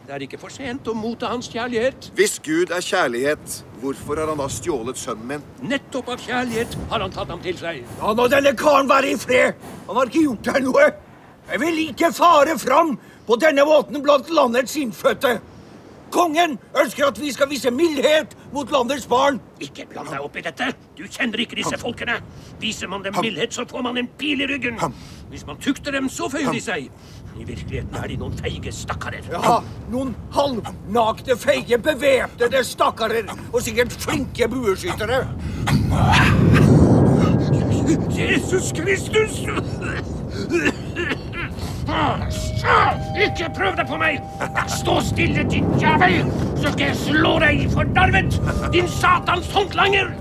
Det 0.02 0.14
er 0.16 0.22
ikke 0.24 0.38
for 0.42 0.50
sent 0.50 0.88
å 0.90 0.92
motta 0.98 1.28
hans 1.30 1.46
kjærlighet. 1.46 2.08
Hvis 2.18 2.40
Gud 2.42 2.72
er 2.74 2.82
kjærlighet, 2.82 3.58
hvorfor 3.78 4.18
har 4.18 4.32
han 4.32 4.40
da 4.42 4.48
stjålet 4.50 4.98
sønnen 4.98 5.28
min? 5.28 5.44
Nettopp 5.70 6.10
av 6.10 6.24
kjærlighet 6.24 6.74
har 6.90 7.04
han 7.04 7.14
tatt 7.14 7.30
ham 7.30 7.42
til 7.44 7.54
seg. 7.60 7.84
Ja, 8.00 8.10
nå 8.18 8.26
denne 8.32 8.50
karen 8.58 8.90
være 8.90 9.12
i 9.12 9.20
fred. 9.22 9.62
Han 9.86 10.00
har 10.00 10.10
ikke 10.10 10.24
gjort 10.24 10.48
deg 10.48 10.66
noe. 10.66 10.88
Jeg 11.52 11.62
vil 11.62 11.78
ikke 11.84 12.10
fare 12.16 12.58
fram 12.58 12.96
på 13.28 13.38
denne 13.38 13.62
måten 13.68 14.02
blant 14.02 14.30
landets 14.34 14.74
innfødte. 14.82 15.36
Kongen 16.12 16.58
ønsker 16.82 17.06
at 17.06 17.22
vi 17.22 17.30
skal 17.32 17.50
vise 17.52 17.70
mildhet 17.70 18.34
mot 18.52 18.70
landets 18.70 19.06
barn. 19.08 19.40
Ikke 19.60 19.86
bland 19.88 20.10
deg 20.12 20.20
opp 20.24 20.36
i 20.36 20.44
dette. 20.44 20.72
Du 20.98 21.04
kjenner 21.08 21.40
ikke 21.44 21.56
disse 21.58 21.78
folkene. 21.80 22.18
Viser 22.60 22.90
man 22.92 23.04
dem 23.04 23.16
mildhet, 23.20 23.54
så 23.54 23.64
får 23.68 23.82
man 23.88 23.98
en 24.00 24.08
pil 24.20 24.44
i 24.44 24.48
ryggen. 24.50 24.78
Hvis 25.32 25.46
man 25.48 25.60
tukter 25.62 25.94
dem, 25.94 26.08
så 26.12 26.28
føyer 26.32 26.52
de 26.52 26.60
seg. 26.60 26.90
I 27.32 27.46
virkeligheten 27.48 27.96
er 27.96 28.10
de 28.10 28.18
noen 28.20 28.34
feige 28.36 28.72
stakkarer. 28.76 29.24
Ja, 29.32 29.60
noen 29.90 30.12
halvnakne, 30.34 31.36
feige, 31.40 31.78
bevæpnede 31.80 32.60
stakkarer. 32.68 33.32
Og 33.52 33.62
sikkert 33.64 33.92
flinke 33.92 34.48
bueskyttere. 34.52 35.22
Jesus 38.12 38.72
Kristus! 38.76 39.40
Ikke 43.22 43.48
prøv 43.56 43.76
deg 43.76 43.88
på 43.88 43.98
meg! 44.00 44.20
Stå 44.70 45.00
stille, 45.04 45.44
din 45.50 45.66
jævel! 45.80 46.51
Så 46.62 46.70
skal 46.70 46.92
jeg 46.92 46.96
slå 46.96 47.32
deg 47.42 47.64
fordarvet! 47.72 48.36
Din 48.70 48.86
satans 48.88 49.48
håndlanger! 49.50 50.12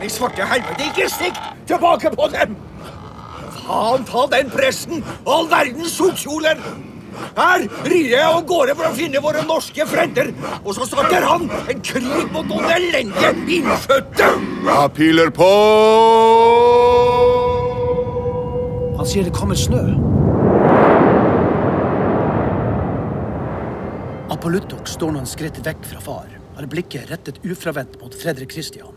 De 0.00 0.08
svarte 0.10 0.42
helvete, 0.50 0.88
ikke 0.90 1.06
stikk 1.12 1.38
tilbake 1.68 2.10
på 2.16 2.26
dem! 2.32 2.56
Faen 3.60 4.02
ta 4.08 4.24
den 4.34 4.50
presten 4.50 5.04
og 5.22 5.30
all 5.36 5.48
verdens 5.52 5.94
sotkjoler! 5.94 6.58
Her 7.36 7.68
rir 7.86 8.10
jeg 8.10 8.24
av 8.24 8.42
gårde 8.50 8.74
for 8.76 8.90
å 8.90 8.96
finne 8.98 9.22
våre 9.22 9.46
norske 9.46 9.86
frender, 9.88 10.34
og 10.64 10.74
så 10.74 10.88
starter 10.90 11.24
han 11.24 11.46
en 11.54 11.86
krig 11.86 12.26
mot 12.34 12.50
noen 12.50 12.66
elendige 12.74 13.32
innfødte! 13.60 14.34
Ja, 14.66 14.82
piler 14.90 15.30
på! 15.30 15.52
Han 18.98 19.06
sier 19.06 19.30
det 19.30 19.38
kommer 19.38 19.54
snø. 19.54 20.15
Apollutok 24.46 24.86
står 24.86 25.10
noen 25.10 25.26
skritt 25.26 25.56
vekk 25.58 25.80
fra 25.90 25.98
far, 25.98 26.26
har 26.54 26.66
blikket 26.70 27.08
rettet 27.10 27.40
ufravendt 27.42 27.96
mot 27.98 28.12
Fredrik 28.14 28.52
Christian. 28.54 28.94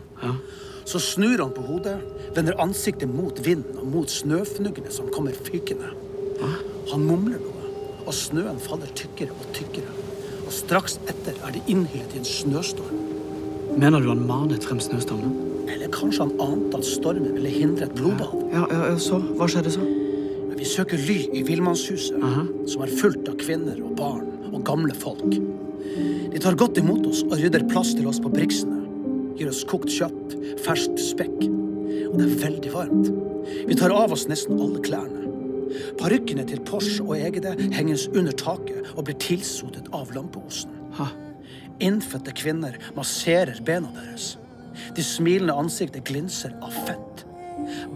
Så 0.86 1.00
snur 1.02 1.42
han 1.42 1.50
på 1.50 1.64
hodet, 1.66 1.96
vender 2.36 2.54
ansiktet 2.62 3.10
mot 3.10 3.34
vinden 3.42 3.80
og 3.82 3.88
mot 3.90 4.14
snøfnuggene 4.14 4.94
som 4.94 5.08
kommer 5.10 5.34
fykende. 5.34 5.90
Han 6.92 7.02
mumler 7.02 7.42
noe, 7.42 7.72
og 8.04 8.14
snøen 8.14 8.62
faller 8.62 8.94
tykkere 8.94 9.34
og 9.34 9.50
tykkere. 9.58 9.90
Og 10.44 10.54
straks 10.54 11.00
etter 11.10 11.34
er 11.42 11.58
det 11.58 11.66
innhyllet 11.66 12.14
i 12.14 12.22
en 12.22 12.30
snøstorm. 12.30 13.02
Mener 13.74 14.06
du 14.06 14.12
han 14.12 14.22
manet 14.30 14.70
frem 14.70 14.78
snøstormen? 14.78 15.66
Eller 15.66 15.90
kanskje 15.90 16.28
han 16.28 16.46
ante 16.46 16.78
at 16.78 16.92
stormen 16.94 17.34
ville 17.34 17.50
hindre 17.50 17.90
et 17.90 17.98
blodbad? 17.98 18.38
Ja, 18.54 18.68
ja, 18.70 18.84
ja, 18.92 18.98
så? 19.02 19.18
Hva 19.34 19.50
skjedde 19.50 19.74
så? 19.74 19.82
Vi 20.54 20.74
søker 20.78 21.08
ly 21.10 21.24
i 21.34 21.42
villmannshuset, 21.42 22.22
som 22.70 22.86
er 22.86 23.00
fullt 23.02 23.26
av 23.34 23.42
kvinner 23.42 23.82
og 23.82 23.98
barn 23.98 24.30
og 24.50 24.64
gamle 24.66 24.94
folk. 24.96 25.38
De 26.30 26.42
tar 26.42 26.58
godt 26.58 26.78
imot 26.78 27.06
oss 27.10 27.22
og 27.26 27.38
rydder 27.40 27.66
plass 27.70 27.94
til 27.96 28.08
oss 28.10 28.20
på 28.22 28.32
briksene. 28.32 28.78
Gir 29.38 29.50
oss 29.50 29.64
kokt 29.68 29.90
kjøtt, 29.92 30.36
ferskt 30.64 31.00
spekk. 31.00 31.38
Og 32.10 32.18
det 32.18 32.26
er 32.26 32.42
veldig 32.44 32.74
varmt. 32.74 33.10
Vi 33.66 33.78
tar 33.78 33.94
av 33.94 34.12
oss 34.14 34.26
nesten 34.30 34.60
alle 34.60 34.82
klærne. 34.84 35.30
Parykkene 36.00 36.44
til 36.48 36.62
Porsche 36.66 37.04
og 37.04 37.16
Egede 37.18 37.54
henges 37.74 38.08
under 38.10 38.34
taket 38.36 38.90
og 38.96 39.06
blir 39.06 39.18
tilsotet 39.22 39.90
av 39.96 40.10
lampeosen. 40.14 40.74
Innfødte 41.80 42.34
kvinner 42.36 42.76
masserer 42.96 43.60
bena 43.64 43.88
deres. 43.96 44.34
De 44.96 45.04
smilende 45.04 45.56
ansiktet 45.56 46.04
glinser 46.08 46.52
av 46.64 46.74
fett. 46.86 47.24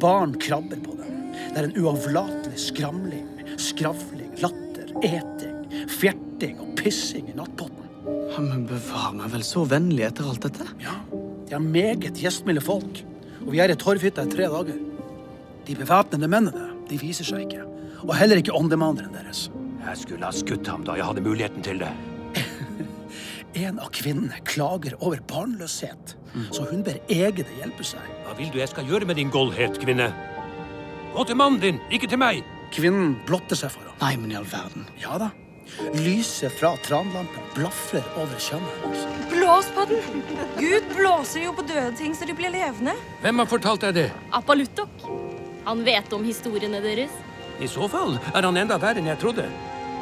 Barn 0.01 0.35
krabber 0.41 0.81
på 0.85 0.97
dem. 0.99 1.11
Det 1.35 1.61
er 1.61 1.69
en 1.69 1.77
uavlatelig 1.83 2.61
skramling, 2.69 3.27
skravling, 3.61 4.31
latter, 4.43 4.91
eting, 5.03 5.54
fjerting 5.91 6.61
og 6.63 6.75
pissing 6.79 7.29
i 7.31 7.37
nattpotten. 7.37 7.91
Ja, 8.35 8.43
men 8.43 8.65
bevar 8.69 9.13
meg 9.17 9.33
vel 9.33 9.45
så 9.47 9.65
vennlig 9.69 10.05
etter 10.09 10.29
alt 10.29 10.45
dette? 10.45 10.67
Ja, 10.83 10.97
de 11.49 11.57
er 11.57 11.63
meget 11.63 12.21
gjestmilde 12.21 12.65
folk. 12.65 13.05
Og 13.45 13.53
vi 13.53 13.61
er 13.61 13.73
i 13.73 13.77
torvhytta 13.79 14.25
i 14.25 14.33
tre 14.33 14.49
dager. 14.53 14.81
De 15.65 15.77
bevæpnede 15.77 16.29
mennene 16.29 16.71
de 16.89 16.99
viser 17.01 17.27
seg 17.29 17.47
ikke. 17.47 17.65
Og 18.05 18.13
heller 18.19 18.41
ikke 18.41 18.57
åndemanderen 18.57 19.15
deres. 19.17 19.49
Jeg 19.85 20.01
skulle 20.01 20.25
ha 20.27 20.33
skutt 20.35 20.69
ham 20.69 20.85
da 20.85 20.97
jeg 20.99 21.07
hadde 21.09 21.25
muligheten 21.25 21.65
til 21.65 21.81
det. 21.85 21.93
En 23.55 23.79
av 23.79 23.93
kvinnene 23.95 24.41
klager 24.43 24.97
over 24.99 25.21
barnløshet, 25.31 26.17
så 26.51 26.65
hun 26.67 26.81
ber 26.83 26.97
egne 27.07 27.47
hjelpe 27.61 27.87
seg. 27.87 28.03
Hva 28.25 28.35
vil 28.35 28.51
du 28.51 28.59
jeg 28.59 28.73
skal 28.73 28.89
gjøre 28.89 29.07
med 29.07 29.21
din 29.21 29.31
goldhet, 29.31 29.79
kvinne? 29.79 30.09
Gå 31.15 31.23
til 31.29 31.39
mannen 31.39 31.61
din, 31.63 31.79
ikke 31.95 32.11
til 32.11 32.19
meg. 32.19 32.43
Kvinnen 32.75 33.15
blotter 33.29 33.55
seg 33.55 33.71
for 33.71 33.87
ham. 33.87 33.95
Nei, 34.01 34.17
men 34.19 34.35
i 34.35 34.39
all 34.41 34.49
verden. 34.51 34.89
Ja 34.99 35.21
da. 35.23 35.31
Lyset 35.95 36.53
fra 36.59 36.75
tranlampen 36.85 37.51
blafrer 37.55 38.05
over 38.21 38.41
kjønnet 38.41 38.81
hennes. 38.83 39.05
Blås 39.33 39.69
på 39.75 39.85
den! 39.91 40.23
Gud 40.59 40.89
blåser 40.95 41.47
jo 41.47 41.55
på 41.57 41.67
døde 41.69 41.93
ting 41.99 42.17
så 42.17 42.29
de 42.29 42.37
blir 42.37 42.53
levende. 42.55 42.95
Hvem 43.25 43.43
har 43.43 43.51
fortalt 43.51 43.87
deg 43.87 43.97
det? 43.99 44.09
Apaluttok. 44.37 45.07
Han 45.65 45.85
vet 45.87 46.13
om 46.13 46.25
historiene 46.27 46.83
deres. 46.85 47.13
I 47.63 47.69
så 47.71 47.89
fall 47.89 48.19
er 48.35 48.43
han 48.45 48.59
enda 48.61 48.79
verre 48.83 49.01
enn 49.01 49.11
jeg 49.13 49.23
trodde. 49.23 49.47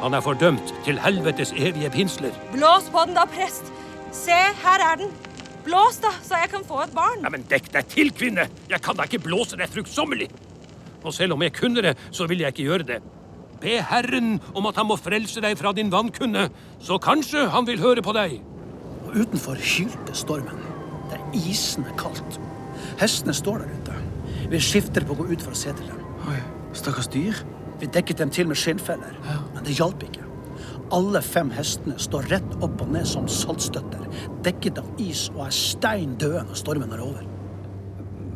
Han 0.03 0.17
er 0.17 0.23
fordømt 0.25 0.73
til 0.83 0.97
helvetes 0.99 1.53
evige 1.55 1.91
pinsler. 1.93 2.33
Blås 2.51 2.89
på 2.91 3.05
den 3.07 3.15
da, 3.15 3.23
prest. 3.29 3.69
Se, 4.13 4.35
her 4.63 4.83
er 4.91 4.99
den. 4.99 5.13
Blås, 5.63 6.01
da, 6.03 6.11
så 6.25 6.41
jeg 6.41 6.51
kan 6.51 6.65
få 6.67 6.81
et 6.83 6.95
barn. 6.95 7.21
Nei, 7.23 7.31
men 7.37 7.45
dekk 7.47 7.69
deg 7.71 7.87
til, 7.87 8.11
kvinne! 8.11 8.49
Jeg 8.67 8.83
kan 8.83 8.97
da 8.99 9.05
ikke 9.07 9.21
blåse 9.23 9.55
deg 9.59 9.71
fruktsommelig. 9.71 10.27
Og 11.03 11.15
selv 11.15 11.37
om 11.37 11.43
jeg 11.45 11.55
kunne 11.55 11.83
det, 11.85 11.93
så 12.11 12.27
vil 12.27 12.43
jeg 12.43 12.51
ikke 12.51 12.67
gjøre 12.67 12.87
det. 12.89 12.99
Be 13.63 13.77
Herren 13.87 14.41
om 14.51 14.65
at 14.67 14.79
han 14.79 14.89
må 14.89 14.97
frelse 14.99 15.41
deg 15.43 15.55
fra 15.59 15.71
din 15.75 15.91
vankunne, 15.91 16.49
så 16.83 16.99
kanskje 17.01 17.45
han 17.53 17.67
vil 17.69 17.79
høre 17.79 18.03
på 18.03 18.11
deg. 18.15 18.41
Og 19.05 19.15
utenfor 19.21 19.59
hylte 19.59 20.15
stormen. 20.17 20.59
Det 21.07 21.19
er 21.19 21.37
isende 21.47 21.93
kaldt. 21.99 22.39
Hestene 22.99 23.35
står 23.35 23.63
der 23.63 23.71
ute. 23.77 23.99
Vi 24.51 24.59
skifter 24.61 25.05
på 25.07 25.15
å 25.15 25.21
gå 25.21 25.29
ut 25.31 25.45
for 25.45 25.55
å 25.55 25.59
se 25.59 25.71
til 25.77 25.87
dem. 25.87 26.01
Oi, 26.27 26.39
stakkars 26.75 27.07
dyr. 27.13 27.39
Vi 27.79 27.87
dekket 27.91 28.19
dem 28.19 28.31
til 28.31 28.49
med 28.51 28.59
skinnfeller, 28.59 29.15
men 29.55 29.63
det 29.65 29.77
hjalp 29.79 30.03
ikke. 30.05 30.27
Alle 30.93 31.23
fem 31.25 31.49
hestene 31.55 31.95
står 32.01 32.27
rett 32.31 32.57
opp 32.59 32.83
og 32.83 32.91
ned 32.93 33.07
som 33.09 33.25
saltstøtter, 33.31 34.03
dekket 34.45 34.81
av 34.83 35.01
is 35.01 35.25
og 35.33 35.47
er 35.47 35.55
stein 35.55 36.13
døde 36.21 36.43
når 36.49 36.59
stormen 36.59 36.93
er 36.93 37.01
over. 37.03 37.23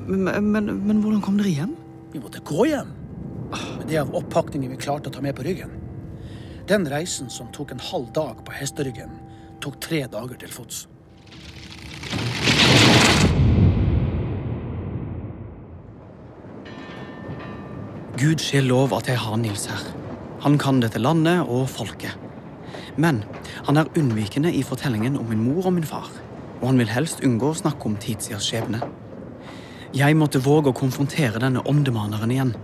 Men, 0.08 0.50
men, 0.54 0.72
men 0.88 1.04
hvordan 1.04 1.22
kom 1.24 1.38
dere 1.40 1.54
hjem? 1.54 1.76
Vi 2.14 2.24
måtte 2.24 2.42
gå 2.48 2.70
hjem. 2.72 2.97
Med 3.52 3.88
det 3.88 4.02
av 4.02 4.14
oppakningen 4.16 4.72
vi 4.74 4.80
klarte 4.82 5.12
å 5.12 5.16
ta 5.16 5.24
med 5.24 5.36
på 5.38 5.46
ryggen. 5.48 5.72
Den 6.68 6.88
reisen 6.92 7.30
som 7.32 7.48
tok 7.56 7.72
en 7.72 7.84
halv 7.92 8.12
dag 8.16 8.44
på 8.44 8.56
hesteryggen, 8.58 9.14
tok 9.64 9.80
tre 9.84 10.04
dager 10.12 10.40
til 10.42 10.52
fots. 10.52 10.86
Gud 18.18 18.42
skje 18.42 18.64
lov 18.66 18.96
at 18.98 19.08
jeg 19.08 19.20
har 19.22 19.38
Nils 19.38 19.68
her. 19.70 19.84
Han 20.42 20.58
kan 20.58 20.82
dette 20.82 21.00
landet 21.00 21.46
og 21.46 21.68
folket. 21.70 22.18
Men 22.98 23.22
han 23.68 23.78
er 23.78 23.92
unnvikende 24.00 24.50
i 24.50 24.64
fortellingen 24.66 25.20
om 25.22 25.30
min 25.30 25.44
mor 25.46 25.70
og 25.70 25.76
min 25.76 25.86
far. 25.86 26.10
Og 26.60 26.72
han 26.72 26.82
vil 26.82 26.90
helst 26.90 27.22
unngå 27.24 27.52
å 27.54 27.60
snakke 27.60 27.86
om 27.86 27.98
tidsidas 28.02 28.48
skjebne. 28.50 28.82
Jeg 29.94 30.18
måtte 30.18 30.42
våge 30.44 30.74
å 30.74 30.78
konfrontere 30.78 31.40
denne 31.40 31.62
åndemaneren 31.70 32.34
igjen. 32.34 32.56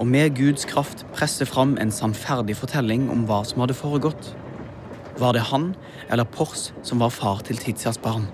Og 0.00 0.08
med 0.08 0.32
Guds 0.32 0.64
kraft 0.64 1.04
presse 1.12 1.44
fram 1.44 1.74
en 1.76 1.90
sannferdig 1.92 2.56
fortelling 2.56 3.10
om 3.12 3.26
hva 3.28 3.42
som 3.44 3.60
hadde 3.60 3.76
foregått. 3.76 4.30
Var 5.20 5.36
det 5.36 5.48
han 5.50 5.74
eller 6.08 6.24
Pors 6.24 6.70
som 6.82 7.02
var 7.04 7.12
far 7.12 7.42
til 7.44 7.60
Tizias 7.60 8.00
barn? 8.00 8.24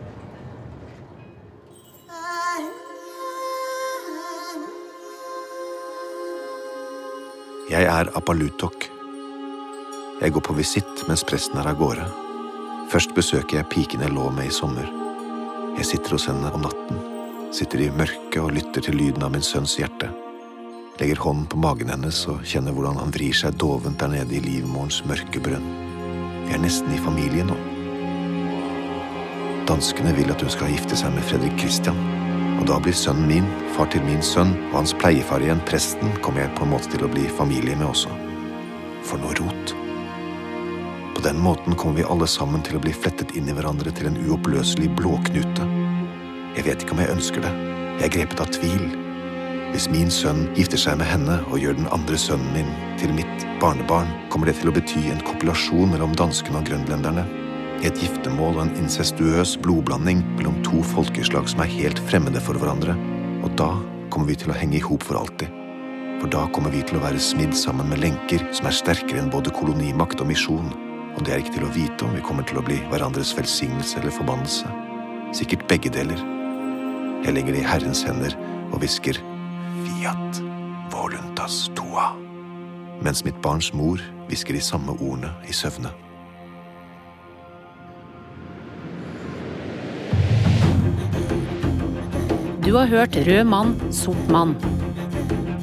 Jeg 7.66 7.83
er 7.90 8.12
Apalutok. 8.14 8.87
Jeg 10.22 10.33
går 10.33 10.44
på 10.46 10.55
visitt 10.55 11.02
mens 11.11 11.26
presten 11.26 11.59
er 11.59 11.66
av 11.66 11.81
gårde. 11.81 12.07
Først 12.92 13.11
besøker 13.16 13.59
jeg 13.59 13.68
piken 13.74 14.05
jeg 14.07 14.14
lå 14.14 14.29
med 14.31 14.46
i 14.46 14.55
sommer. 14.55 14.87
Jeg 15.81 15.90
sitter 15.90 16.14
hos 16.14 16.29
henne 16.31 16.55
om 16.55 16.62
natten, 16.62 17.02
sitter 17.52 17.83
i 17.83 17.90
mørket 17.90 18.38
og 18.38 18.55
lytter 18.55 18.87
til 18.87 18.96
lyden 19.02 19.26
av 19.26 19.35
min 19.35 19.44
sønns 19.44 19.74
hjerte. 19.81 20.12
Legger 20.99 21.17
hånden 21.17 21.47
på 21.47 21.59
magen 21.61 21.91
hennes 21.93 22.23
og 22.33 22.45
kjenner 22.49 22.73
hvordan 22.73 22.97
han 22.97 23.13
vrir 23.13 23.37
seg 23.37 23.59
dovent 23.61 24.01
der 24.01 24.15
nede 24.15 24.39
i 24.39 24.41
livmorens 24.41 25.03
mørke 25.05 25.43
brønn. 25.45 25.67
Vi 26.47 26.55
er 26.57 26.63
nesten 26.63 26.95
i 26.95 27.01
familie 27.05 27.45
nå. 27.45 27.57
Danskene 29.69 30.15
vil 30.17 30.31
at 30.33 30.41
hun 30.41 30.53
skal 30.55 30.73
gifte 30.73 30.97
seg 30.97 31.13
med 31.13 31.27
Fredrik 31.27 31.59
Christian. 31.61 31.99
Og 32.57 32.65
da 32.71 32.79
blir 32.81 32.97
sønnen 32.97 33.29
min, 33.29 33.49
far 33.77 33.91
til 33.93 34.05
min 34.07 34.23
sønn, 34.25 34.55
og 34.71 34.79
hans 34.79 34.95
pleiefar 34.97 35.45
igjen, 35.45 35.61
presten, 35.69 36.15
kommer 36.25 36.47
jeg 36.47 36.55
på 36.57 36.65
en 36.65 36.73
måte 36.73 36.89
til 36.95 37.05
å 37.05 37.11
bli 37.13 37.27
familie 37.37 37.77
med 37.77 37.91
også. 37.91 38.13
For 39.05 39.21
noe 39.21 39.37
rot. 39.37 39.75
På 41.17 41.25
den 41.25 41.43
måten 41.45 41.77
kommer 41.77 42.01
vi 42.01 42.09
alle 42.09 42.29
sammen 42.31 42.65
til 42.65 42.79
å 42.79 42.85
bli 42.85 42.95
flettet 42.97 43.37
inn 43.37 43.51
i 43.51 43.57
hverandre 43.57 43.93
til 43.93 44.09
en 44.09 44.21
uoppløselig 44.25 44.89
blåknute. 44.97 45.69
Jeg 46.57 46.71
vet 46.71 46.87
ikke 46.87 46.97
om 46.97 47.03
jeg 47.05 47.19
ønsker 47.19 47.45
det. 47.45 47.53
Jeg 47.99 48.09
er 48.09 48.17
grepet 48.17 48.47
av 48.47 48.55
tvil. 48.57 49.06
Hvis 49.77 49.91
min 49.93 50.09
sønn 50.09 50.47
gifter 50.57 50.81
seg 50.81 50.95
med 50.97 51.05
henne 51.05 51.35
og 51.51 51.59
gjør 51.61 51.75
den 51.77 51.89
andre 51.93 52.17
sønnen 52.17 52.49
min 52.55 52.69
til 52.97 53.11
mitt 53.12 53.43
barnebarn, 53.61 54.09
kommer 54.33 54.49
det 54.49 54.55
til 54.57 54.71
å 54.71 54.73
bety 54.73 55.03
en 55.12 55.21
kopulasjon 55.21 55.91
mellom 55.93 56.15
danskene 56.17 56.62
og 56.62 56.71
grønlenderne. 56.71 57.27
Et 57.85 58.01
giftermål 58.01 58.57
og 58.57 58.62
en 58.62 58.73
incestuøs 58.81 59.53
blodblanding 59.61 60.23
mellom 60.39 60.57
to 60.65 60.81
folkeslag 60.95 61.53
som 61.53 61.61
er 61.61 61.75
helt 61.75 62.01
fremmede 62.09 62.41
for 62.41 62.57
hverandre. 62.57 62.97
Og 63.45 63.53
da 63.61 63.69
kommer 64.09 64.33
vi 64.33 64.39
til 64.41 64.55
å 64.55 64.57
henge 64.57 64.79
i 64.81 64.83
hop 64.87 65.05
for 65.05 65.21
alltid. 65.21 65.53
For 66.23 66.33
da 66.33 66.47
kommer 66.57 66.73
vi 66.73 66.81
til 66.81 66.97
å 66.97 67.05
være 67.05 67.21
smidd 67.21 67.53
sammen 67.53 67.93
med 67.93 68.01
lenker 68.07 68.49
som 68.57 68.73
er 68.73 68.81
sterkere 68.81 69.21
enn 69.27 69.31
både 69.37 69.53
kolonimakt 69.61 70.25
og 70.25 70.33
misjon. 70.33 70.73
Og 71.19 71.21
det 71.21 71.37
er 71.37 71.45
ikke 71.45 71.59
til 71.61 71.69
å 71.69 71.73
vite 71.77 72.09
om 72.09 72.17
vi 72.17 72.25
kommer 72.25 72.49
til 72.49 72.65
å 72.65 72.65
bli 72.65 72.81
hverandres 72.89 73.37
velsignelse 73.37 74.01
eller 74.01 74.21
forbannelse. 74.25 74.73
Sikkert 75.37 75.69
begge 75.69 75.93
deler. 75.93 76.29
Jeg 77.29 77.37
legger 77.37 77.53
det 77.53 77.67
i 77.67 77.73
Herrens 77.75 78.07
hender 78.09 78.41
og 78.73 78.81
hvisker 78.81 79.21
Fiat 79.87 80.40
voluntas 80.90 81.70
tua. 81.79 82.09
Mens 83.05 83.20
mitt 83.22 83.37
barns 83.42 83.68
mor 83.70 84.01
hvisker 84.27 84.57
de 84.57 84.62
samme 84.64 84.96
ordene 84.96 85.31
i 85.46 85.55
søvne. 85.55 85.92
Du 92.66 92.72
har 92.75 92.90
hørt 92.90 93.14
Rød 93.29 93.44
mann, 93.46 93.77
sort 93.94 94.27
mann. 94.35 94.57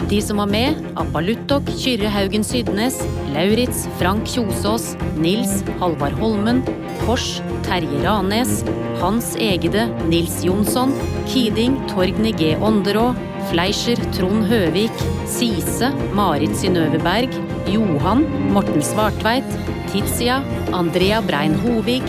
De 0.07 0.21
som 0.23 0.39
var 0.39 0.47
med, 0.47 0.79
Appaluttok, 0.95 1.67
Kyrre 1.75 2.07
Haugen 2.07 2.47
Sydnes, 2.47 3.01
Lauritz, 3.33 3.89
Frank 3.99 4.29
Kjosås, 4.29 4.93
Nils 5.19 5.65
Halvard 5.81 6.15
Holmen, 6.21 6.63
Kors, 7.03 7.41
Terje 7.67 7.99
Ranes, 8.05 8.62
Hans 9.03 9.33
Egede, 9.36 9.89
Nils 10.07 10.39
Jonsson, 10.47 10.95
Kiding, 11.27 11.75
Torgny 11.91 12.31
G. 12.31 12.55
Ånderå, 12.63 13.12
Fleischer, 13.51 13.99
Trond 14.15 14.47
Høvik, 14.49 15.03
Sise, 15.29 15.91
Marit 16.15 16.56
Synnøve 16.60 16.99
Berg, 17.03 17.34
Johan, 17.69 18.23
Morten 18.53 18.84
Svartveit, 18.86 19.47
Tizia, 19.91 20.41
Andrea 20.73 21.21
Brein 21.21 21.56
Hovig, 21.63 22.03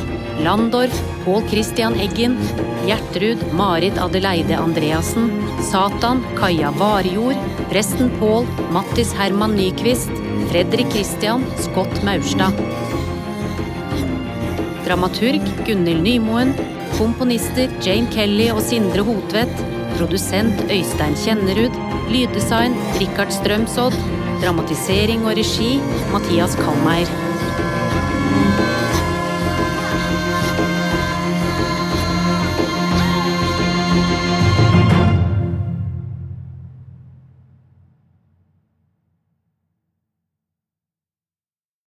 Landorf, 0.45 0.95
Pål 1.25 1.43
Christian 1.51 1.97
Eggen, 2.01 2.37
Gjertrud, 2.85 3.43
Marit 3.57 3.99
Adeleide 4.03 4.59
Andreassen, 4.59 5.31
Satan, 5.65 6.25
Kaja 6.39 6.73
Varjord, 6.79 7.39
presten 7.71 8.13
Pål, 8.21 8.49
Mattis 8.75 9.15
Herman 9.17 9.57
Nyquist, 9.57 10.13
Fredrik 10.51 10.91
Christian 10.93 11.47
Scott 11.59 12.03
Maurstad. 12.05 12.53
Dramaturg 14.85 15.41
Gunhild 15.67 16.03
Nymoen. 16.05 16.55
Komponister 16.95 17.73
Jane 17.83 18.07
Kelly 18.13 18.51
og 18.53 18.61
Sindre 18.63 19.03
Hotvedt. 19.03 19.74
Produsent 19.99 20.65
Øystein 20.71 21.15
Kjennerud. 21.25 21.75
Lyddesign 22.13 22.75
Rikard 23.01 23.33
Strømsodd. 23.33 23.97
Dramatisering 24.43 25.25
og 25.27 25.39
regi 25.39 25.79
Mathias 26.13 26.59
Kalmeier. 26.61 27.24